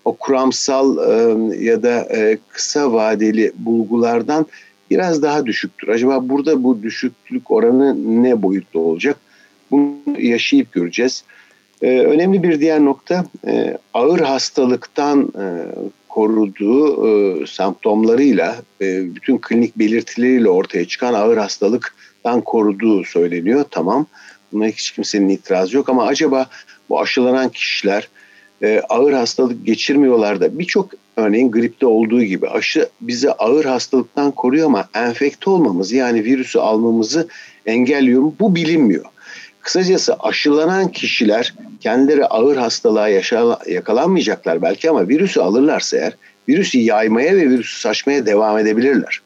o 0.05 0.15
kuramsal 0.15 0.97
e, 0.97 1.65
ya 1.65 1.83
da 1.83 2.07
e, 2.15 2.37
kısa 2.49 2.93
vadeli 2.93 3.51
bulgulardan 3.57 4.45
biraz 4.89 5.21
daha 5.21 5.45
düşüktür. 5.45 5.87
Acaba 5.87 6.29
burada 6.29 6.63
bu 6.63 6.83
düşüklük 6.83 7.51
oranı 7.51 8.23
ne 8.23 8.41
boyutta 8.41 8.79
olacak? 8.79 9.17
Bunu 9.71 9.95
yaşayıp 10.17 10.71
göreceğiz. 10.71 11.23
E, 11.81 11.99
önemli 11.99 12.43
bir 12.43 12.59
diğer 12.59 12.85
nokta 12.85 13.25
e, 13.47 13.77
ağır 13.93 14.19
hastalıktan 14.19 15.33
e, 15.39 15.45
koruduğu 16.09 17.07
e, 17.07 17.45
semptomlarıyla, 17.47 18.55
e, 18.81 19.15
bütün 19.15 19.37
klinik 19.37 19.79
belirtileriyle 19.79 20.49
ortaya 20.49 20.85
çıkan 20.85 21.13
ağır 21.13 21.37
hastalıktan 21.37 22.41
koruduğu 22.41 23.03
söyleniyor. 23.03 23.65
Tamam, 23.71 24.05
buna 24.53 24.67
hiç 24.67 24.91
kimsenin 24.91 25.29
itirazı 25.29 25.77
yok 25.77 25.89
ama 25.89 26.07
acaba 26.07 26.45
bu 26.89 26.99
aşılanan 26.99 27.49
kişiler 27.49 28.09
e, 28.63 28.81
ağır 28.89 29.13
hastalık 29.13 29.65
geçirmiyorlar 29.65 30.41
da 30.41 30.59
birçok 30.59 30.89
örneğin 31.17 31.51
gripte 31.51 31.85
olduğu 31.85 32.23
gibi 32.23 32.49
aşı 32.49 32.89
bizi 33.01 33.31
ağır 33.31 33.65
hastalıktan 33.65 34.31
koruyor 34.31 34.65
ama 34.65 34.89
enfekte 34.93 35.49
olmamızı 35.49 35.95
yani 35.95 36.23
virüsü 36.23 36.59
almamızı 36.59 37.27
engelliyor 37.65 38.21
mu? 38.21 38.35
Bu 38.39 38.55
bilinmiyor. 38.55 39.05
Kısacası 39.61 40.15
aşılanan 40.19 40.91
kişiler 40.91 41.53
kendileri 41.79 42.25
ağır 42.25 42.57
hastalığa 42.57 43.07
yaşa, 43.07 43.59
yakalanmayacaklar 43.67 44.61
belki 44.61 44.89
ama 44.89 45.07
virüsü 45.07 45.39
alırlarsa 45.39 45.97
eğer 45.97 46.13
virüsü 46.49 46.79
yaymaya 46.79 47.35
ve 47.35 47.49
virüsü 47.49 47.79
saçmaya 47.79 48.25
devam 48.25 48.57
edebilirler. 48.57 49.21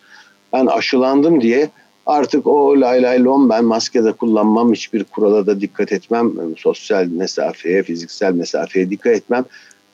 Ben 0.53 0.65
aşılandım 0.65 1.41
diye 1.41 1.69
Artık 2.05 2.47
o 2.47 2.81
lay 2.81 3.01
lay 3.01 3.23
lom 3.23 3.49
ben 3.49 3.65
maske 3.65 4.03
de 4.03 4.11
kullanmam, 4.11 4.71
hiçbir 4.71 5.03
kurala 5.03 5.45
da 5.45 5.61
dikkat 5.61 5.91
etmem, 5.91 6.31
sosyal 6.57 7.05
mesafeye, 7.05 7.83
fiziksel 7.83 8.33
mesafeye 8.33 8.89
dikkat 8.89 9.13
etmem. 9.13 9.45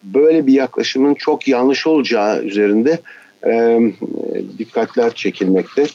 Böyle 0.03 0.47
bir 0.47 0.53
yaklaşımın 0.53 1.13
çok 1.13 1.47
yanlış 1.47 1.87
olacağı 1.87 2.43
üzerinde 2.43 2.99
e, 3.45 3.79
dikkatler 4.57 5.13
çekilmekte. 5.13 5.85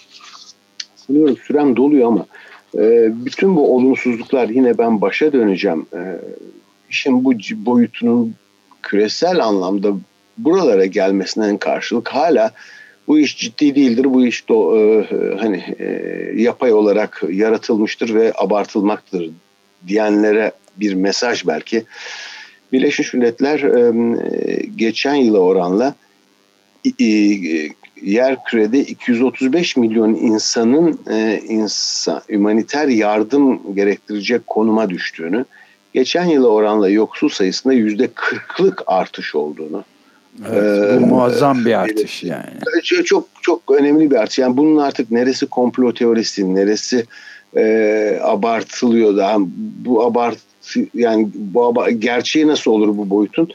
Sanıyorum 0.96 1.37
sürem 1.37 1.77
doluyor 1.77 2.09
ama 2.09 2.27
e, 2.79 3.11
bütün 3.24 3.57
bu 3.57 3.77
olumsuzluklar 3.77 4.48
yine 4.48 4.79
ben 4.79 5.00
başa 5.00 5.33
döneceğim. 5.33 5.87
E, 5.94 6.00
işin 6.90 7.24
bu 7.24 7.33
boyutunun 7.55 8.35
küresel 8.83 9.44
anlamda 9.44 9.92
buralara 10.38 10.87
gelmesinden 10.87 11.57
karşılık 11.57 12.09
hala 12.09 12.50
bu 13.08 13.18
iş 13.18 13.38
ciddi 13.38 13.74
değildir. 13.74 14.04
Bu 14.04 14.26
iş 14.26 14.48
do, 14.48 14.78
e, 14.78 15.06
hani 15.40 15.64
e, 15.78 15.86
yapay 16.36 16.72
olarak 16.72 17.22
yaratılmıştır 17.28 18.14
ve 18.14 18.32
abartılmaktır 18.36 19.30
diyenlere 19.86 20.52
bir 20.76 20.94
mesaj 20.94 21.46
belki. 21.46 21.84
Birleşmiş 22.72 23.14
Milletler 23.14 23.60
e, 23.60 23.92
geçen 24.76 25.14
yıla 25.14 25.38
oranla 25.38 25.94
e, 27.00 27.04
yer 28.02 28.44
kürede 28.44 28.80
235 28.80 29.76
milyon 29.76 30.14
insanın 30.14 31.00
e, 31.10 31.40
insan, 31.48 32.22
humaniter 32.30 32.88
yardım 32.88 33.74
gerektirecek 33.74 34.46
konuma 34.46 34.90
düştüğünü, 34.90 35.44
geçen 35.92 36.24
yıla 36.24 36.48
oranla 36.48 36.88
yoksul 36.88 37.28
sayısında 37.28 37.72
yüzde 37.74 38.04
40'lık 38.04 38.82
artış 38.86 39.34
olduğunu 39.34 39.84
Evet, 40.48 41.00
bu 41.00 41.04
ee, 41.04 41.06
muazzam 41.06 41.64
bir 41.64 41.72
artış 41.72 42.22
yani. 42.22 42.50
Çok 43.04 43.28
çok 43.42 43.62
önemli 43.70 44.10
bir 44.10 44.16
artış. 44.16 44.38
Yani 44.38 44.56
bunun 44.56 44.76
artık 44.76 45.10
neresi 45.10 45.46
komplo 45.46 45.94
teorisi, 45.94 46.54
neresi 46.54 47.06
e, 47.56 48.18
abartılıyor 48.22 49.16
daha 49.16 49.36
bu 49.84 50.04
abart 50.04 50.38
yani 50.94 51.28
bu 51.34 51.64
abart, 51.66 51.92
gerçeği 51.98 52.46
nasıl 52.46 52.70
olur 52.70 52.96
bu 52.96 53.10
boyutun? 53.10 53.48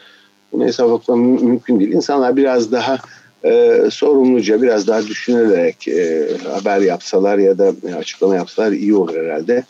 Bunu 0.51 0.65
hesaplamak 0.65 1.41
mümkün 1.41 1.79
değil. 1.79 1.91
İnsanlar 1.91 2.37
biraz 2.37 2.71
daha 2.71 2.97
e, 3.43 3.81
sorumluca, 3.91 4.61
biraz 4.61 4.87
daha 4.87 5.07
düşünerek 5.07 5.87
e, 5.87 6.27
haber 6.51 6.81
yapsalar 6.81 7.37
ya 7.37 7.57
da 7.57 7.73
açıklama 7.97 8.35
yapsalar 8.35 8.71
iyi 8.71 8.95
olur 8.95 9.15
herhalde. 9.15 9.63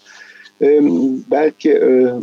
E, 0.61 0.79
belki 1.31 1.71
e, 1.71 2.13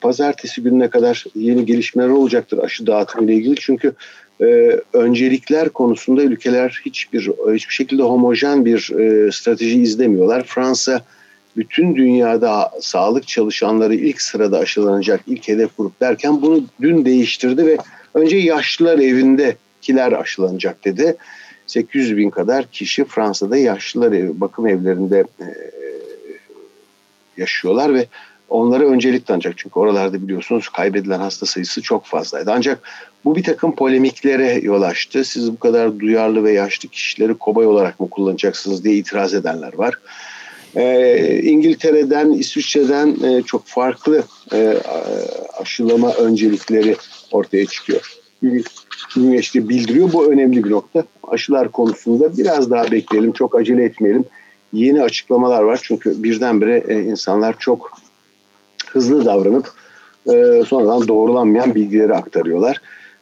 pazartesi 0.00 0.62
gününe 0.62 0.90
kadar 0.90 1.24
yeni 1.34 1.66
gelişmeler 1.66 2.08
olacaktır 2.08 2.58
aşı 2.58 2.86
dağıtımı 2.86 3.24
ile 3.24 3.34
ilgili. 3.34 3.54
Çünkü 3.60 3.92
e, 4.40 4.80
öncelikler 4.92 5.68
konusunda 5.68 6.22
ülkeler 6.22 6.80
hiçbir 6.84 7.20
hiçbir 7.54 7.74
şekilde 7.74 8.02
homojen 8.02 8.64
bir 8.64 8.90
e, 8.98 9.32
strateji 9.32 9.82
izlemiyorlar. 9.82 10.44
Fransa 10.44 11.02
bütün 11.56 11.96
dünyada 11.96 12.70
sağlık 12.80 13.28
çalışanları 13.28 13.94
ilk 13.94 14.22
sırada 14.22 14.58
aşılanacak 14.58 15.20
ilk 15.26 15.48
hedef 15.48 15.76
grup 15.78 16.00
derken 16.00 16.42
bunu 16.42 16.64
dün 16.80 17.04
değiştirdi 17.04 17.66
ve 17.66 17.76
önce 18.14 18.36
yaşlılar 18.36 18.98
evindekiler 18.98 20.12
aşılanacak 20.12 20.84
dedi. 20.84 21.16
800 21.66 22.16
bin 22.16 22.30
kadar 22.30 22.66
kişi 22.66 23.04
Fransa'da 23.04 23.56
yaşlılar 23.56 24.12
evi, 24.12 24.40
bakım 24.40 24.66
evlerinde 24.66 25.24
e, 25.40 25.46
yaşıyorlar 27.38 27.94
ve 27.94 28.06
onlara 28.48 28.84
öncelik 28.84 29.26
tanıyacak. 29.26 29.54
Çünkü 29.56 29.78
oralarda 29.78 30.22
biliyorsunuz 30.22 30.68
kaybedilen 30.68 31.18
hasta 31.18 31.46
sayısı 31.46 31.82
çok 31.82 32.04
fazlaydı. 32.06 32.52
Ancak 32.54 32.80
bu 33.24 33.36
bir 33.36 33.42
takım 33.42 33.74
polemiklere 33.74 34.60
yol 34.62 34.82
açtı. 34.82 35.24
Siz 35.24 35.52
bu 35.52 35.58
kadar 35.58 35.98
duyarlı 35.98 36.44
ve 36.44 36.52
yaşlı 36.52 36.88
kişileri 36.88 37.34
kobay 37.34 37.66
olarak 37.66 38.00
mı 38.00 38.10
kullanacaksınız 38.10 38.84
diye 38.84 38.94
itiraz 38.94 39.34
edenler 39.34 39.74
var. 39.74 39.94
Ee, 40.76 41.40
İngiltere'den, 41.42 42.32
İsviçre'den 42.32 43.16
e, 43.24 43.42
çok 43.42 43.66
farklı 43.66 44.22
e, 44.52 44.74
aşılama 45.60 46.12
öncelikleri 46.12 46.96
ortaya 47.32 47.66
çıkıyor. 47.66 48.18
Güneşli 49.14 49.68
bildiriyor. 49.68 50.12
Bu 50.12 50.32
önemli 50.32 50.64
bir 50.64 50.70
nokta. 50.70 51.04
Aşılar 51.28 51.72
konusunda 51.72 52.36
biraz 52.36 52.70
daha 52.70 52.90
bekleyelim, 52.90 53.32
çok 53.32 53.54
acele 53.54 53.84
etmeyelim. 53.84 54.24
Yeni 54.72 55.02
açıklamalar 55.02 55.62
var 55.62 55.80
çünkü 55.82 56.22
birdenbire 56.22 56.84
e, 56.88 57.02
insanlar 57.02 57.58
çok 57.58 57.92
hızlı 58.86 59.24
davranıp 59.24 59.72
e, 60.26 60.64
sonradan 60.66 61.08
doğrulanmayan 61.08 61.74
bilgileri 61.74 62.14
aktarıyorlar. 62.14 62.80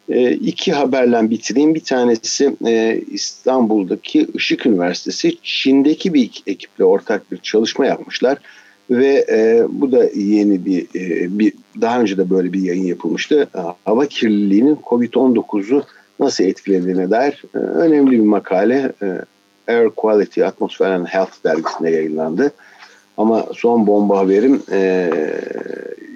E, 0.09 0.33
iki 0.33 0.73
haberle 0.73 1.31
bitireyim. 1.31 1.75
Bir 1.75 1.85
tanesi 1.85 2.57
e, 2.67 3.01
İstanbul'daki 3.11 4.27
Işık 4.35 4.67
Üniversitesi 4.67 5.37
Çin'deki 5.43 6.15
bir 6.15 6.43
ekiple 6.47 6.85
ortak 6.85 7.33
bir 7.33 7.37
çalışma 7.37 7.87
yapmışlar 7.87 8.39
ve 8.91 9.27
e, 9.29 9.65
bu 9.69 9.93
da 9.93 10.05
yeni 10.15 10.65
bir, 10.65 10.83
e, 10.83 11.39
bir 11.39 11.53
daha 11.81 12.01
önce 12.01 12.19
de 12.19 12.31
böyle 12.31 12.53
bir 12.53 12.61
yayın 12.61 12.85
yapılmıştı. 12.85 13.49
Hava 13.85 14.07
kirliliğinin 14.07 14.79
COVID-19'u 14.85 15.83
nasıl 16.21 16.45
etkilediğine 16.45 17.11
dair 17.11 17.43
e, 17.55 17.59
önemli 17.59 18.11
bir 18.11 18.21
makale 18.21 18.93
e, 19.03 19.07
Air 19.69 19.91
Quality 19.91 20.45
Atmosphere 20.45 20.95
and 20.95 21.07
Health 21.07 21.45
dergisinde 21.45 21.91
yayınlandı. 21.91 22.53
Ama 23.17 23.47
son 23.55 23.87
bomba 23.87 24.19
haberim 24.19 24.63
e, 24.73 25.11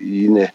yine 0.03 0.49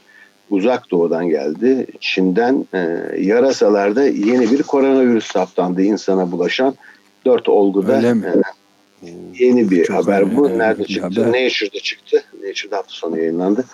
uzak 0.49 0.91
doğudan 0.91 1.29
geldi. 1.29 1.87
Çin'den 1.99 2.65
e, 2.73 3.09
yarasalarda 3.19 4.03
yeni 4.03 4.51
bir 4.51 4.63
koronavirüs 4.63 5.31
saptandı 5.31 5.81
insana 5.81 6.31
bulaşan. 6.31 6.75
Dört 7.25 7.49
olguda 7.49 7.95
Öyle 7.95 8.13
mi? 8.13 8.33
E, 9.03 9.09
yeni 9.39 9.69
bir 9.71 9.83
Çok 9.83 9.95
haber 9.95 10.37
bu. 10.37 10.57
Nerede 10.57 10.83
çıktı? 10.83 11.23
Haber. 11.23 11.27
Nature'da 11.27 11.79
çıktı. 11.79 12.23
Nature'da 12.33 12.77
hafta 12.77 12.93
sonu 12.93 13.17
yayınlandı. 13.17 13.65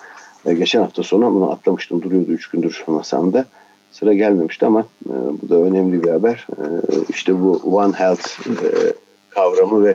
E, 0.46 0.54
geçen 0.54 0.80
hafta 0.80 1.02
sonu 1.02 1.34
bunu 1.34 1.50
atlamıştım. 1.50 2.02
Duruyordu 2.02 2.30
üç 2.30 2.46
gündür 2.46 2.84
masamda. 2.86 3.44
Sıra 3.92 4.14
gelmemişti 4.14 4.66
ama 4.66 4.86
e, 5.06 5.14
bu 5.42 5.48
da 5.48 5.56
önemli 5.56 6.02
bir 6.02 6.10
haber. 6.10 6.46
E, 6.50 6.64
işte 7.10 7.40
bu 7.40 7.60
One 7.64 7.92
Health 7.92 8.48
e, 8.48 8.68
kavramı 9.34 9.84
ve 9.84 9.94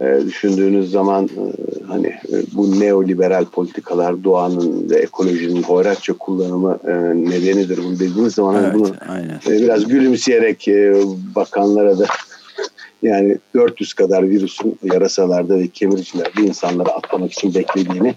e, 0.00 0.20
düşündüğünüz 0.26 0.90
zaman 0.90 1.24
e, 1.24 1.44
hani 1.88 2.06
e, 2.06 2.34
bu 2.52 2.80
neoliberal 2.80 3.44
politikalar 3.44 4.24
doğanın 4.24 4.90
ve 4.90 4.96
ekolojinin 4.96 5.62
hoyratça 5.62 6.12
kullanımı 6.12 6.78
e, 6.84 6.92
nedenidir 7.30 7.78
bunu 7.78 7.94
dediğiniz 7.94 8.34
zaman 8.34 8.54
hani 8.54 8.66
evet, 8.66 8.74
bunu 8.74 8.90
aynen. 9.08 9.40
E, 9.46 9.62
biraz 9.62 9.88
gülümseyerek 9.88 10.68
e, 10.68 10.94
bakanlara 11.34 11.98
da 11.98 12.06
yani 13.02 13.38
400 13.54 13.94
kadar 13.94 14.28
virüsün 14.28 14.78
yarasalarda 14.82 15.58
ve 15.58 15.68
kemiricilerde 15.68 16.42
insanları 16.42 16.88
atlamak 16.88 17.32
için 17.32 17.54
beklediğini 17.54 18.14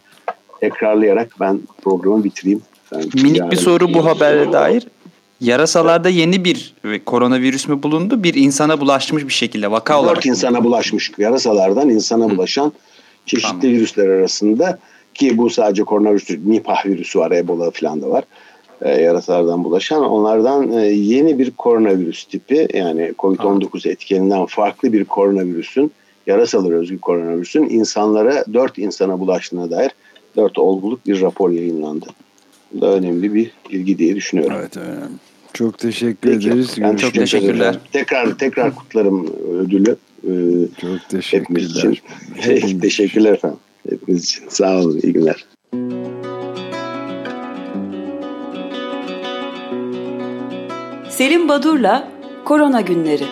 tekrarlayarak 0.59 1.35
ben 1.39 1.59
programı 1.81 2.23
bitireyim. 2.23 2.61
Ben 2.91 3.03
Minik 3.23 3.51
bir 3.51 3.57
soru 3.57 3.93
bu 3.93 4.05
habere 4.05 4.51
dair. 4.51 4.87
Yarasalarda 5.41 6.09
yeni 6.09 6.45
bir 6.45 6.73
koronavirüs 7.05 7.67
mü 7.67 7.83
bulundu? 7.83 8.23
Bir 8.23 8.33
insana 8.33 8.81
bulaşmış 8.81 9.27
bir 9.27 9.33
şekilde 9.33 9.71
vaka 9.71 9.93
Dört 9.93 10.03
olarak. 10.03 10.15
Dört 10.15 10.25
insana 10.25 10.63
bulaşmış. 10.63 11.11
Yarasalardan 11.17 11.89
insana 11.89 12.29
bulaşan 12.29 12.73
çeşitli 13.25 13.61
tamam. 13.61 13.75
virüsler 13.75 14.07
arasında 14.07 14.79
ki 15.13 15.37
bu 15.37 15.49
sadece 15.49 15.83
koronavirüs 15.83 16.29
değil. 16.29 16.39
Nipah 16.45 16.85
virüsü 16.85 17.19
var, 17.19 17.31
Ebola 17.31 17.71
falan 17.71 18.01
da 18.01 18.09
var. 18.09 18.23
E, 18.81 19.01
yarasalardan 19.01 19.63
bulaşan. 19.63 20.03
Onlardan 20.03 20.71
e, 20.71 20.85
yeni 20.85 21.39
bir 21.39 21.51
koronavirüs 21.51 22.23
tipi 22.25 22.67
yani 22.73 23.13
COVID-19 23.19 23.89
etkeninden 23.89 24.45
farklı 24.45 24.93
bir 24.93 25.05
koronavirüsün 25.05 25.91
yarasalar 26.27 26.71
özgü 26.71 26.99
koronavirüsün 26.99 27.63
insanlara 27.69 28.45
dört 28.53 28.77
insana 28.77 29.19
bulaştığına 29.19 29.71
dair 29.71 29.91
dört 30.35 30.59
olguluk 30.59 31.07
bir 31.07 31.21
rapor 31.21 31.49
yayınlandı. 31.49 32.05
Bu 32.71 32.81
da 32.81 32.93
önemli 32.93 33.33
bir 33.33 33.51
ilgi 33.69 33.97
diye 33.97 34.15
düşünüyorum. 34.15 34.57
Evet 34.59 34.77
önemli. 34.77 35.28
Çok 35.53 35.77
teşekkür 35.77 36.31
Peki, 36.31 36.47
ederiz. 36.47 36.75
Ben 36.81 36.95
çok 36.95 37.13
teşekkürler. 37.13 37.79
Tekrar 37.91 38.37
tekrar 38.37 38.75
kutlarım 38.75 39.27
ödülü. 39.59 39.95
Ee, 40.23 40.31
çok 40.81 41.09
teşekkürler. 41.09 41.61
Hepimiz 41.67 41.77
için. 41.77 41.97
Hepimiz 42.35 42.79
teşekkürler 42.81 43.33
efendim. 43.33 43.59
Hepiniz 43.89 44.23
için. 44.23 44.43
Sağ 44.49 44.79
olun. 44.79 44.99
İyi 45.03 45.13
günler. 45.13 45.45
Selim 51.09 51.49
Badur'la 51.49 52.07
Korona 52.45 52.81
Günleri 52.81 53.25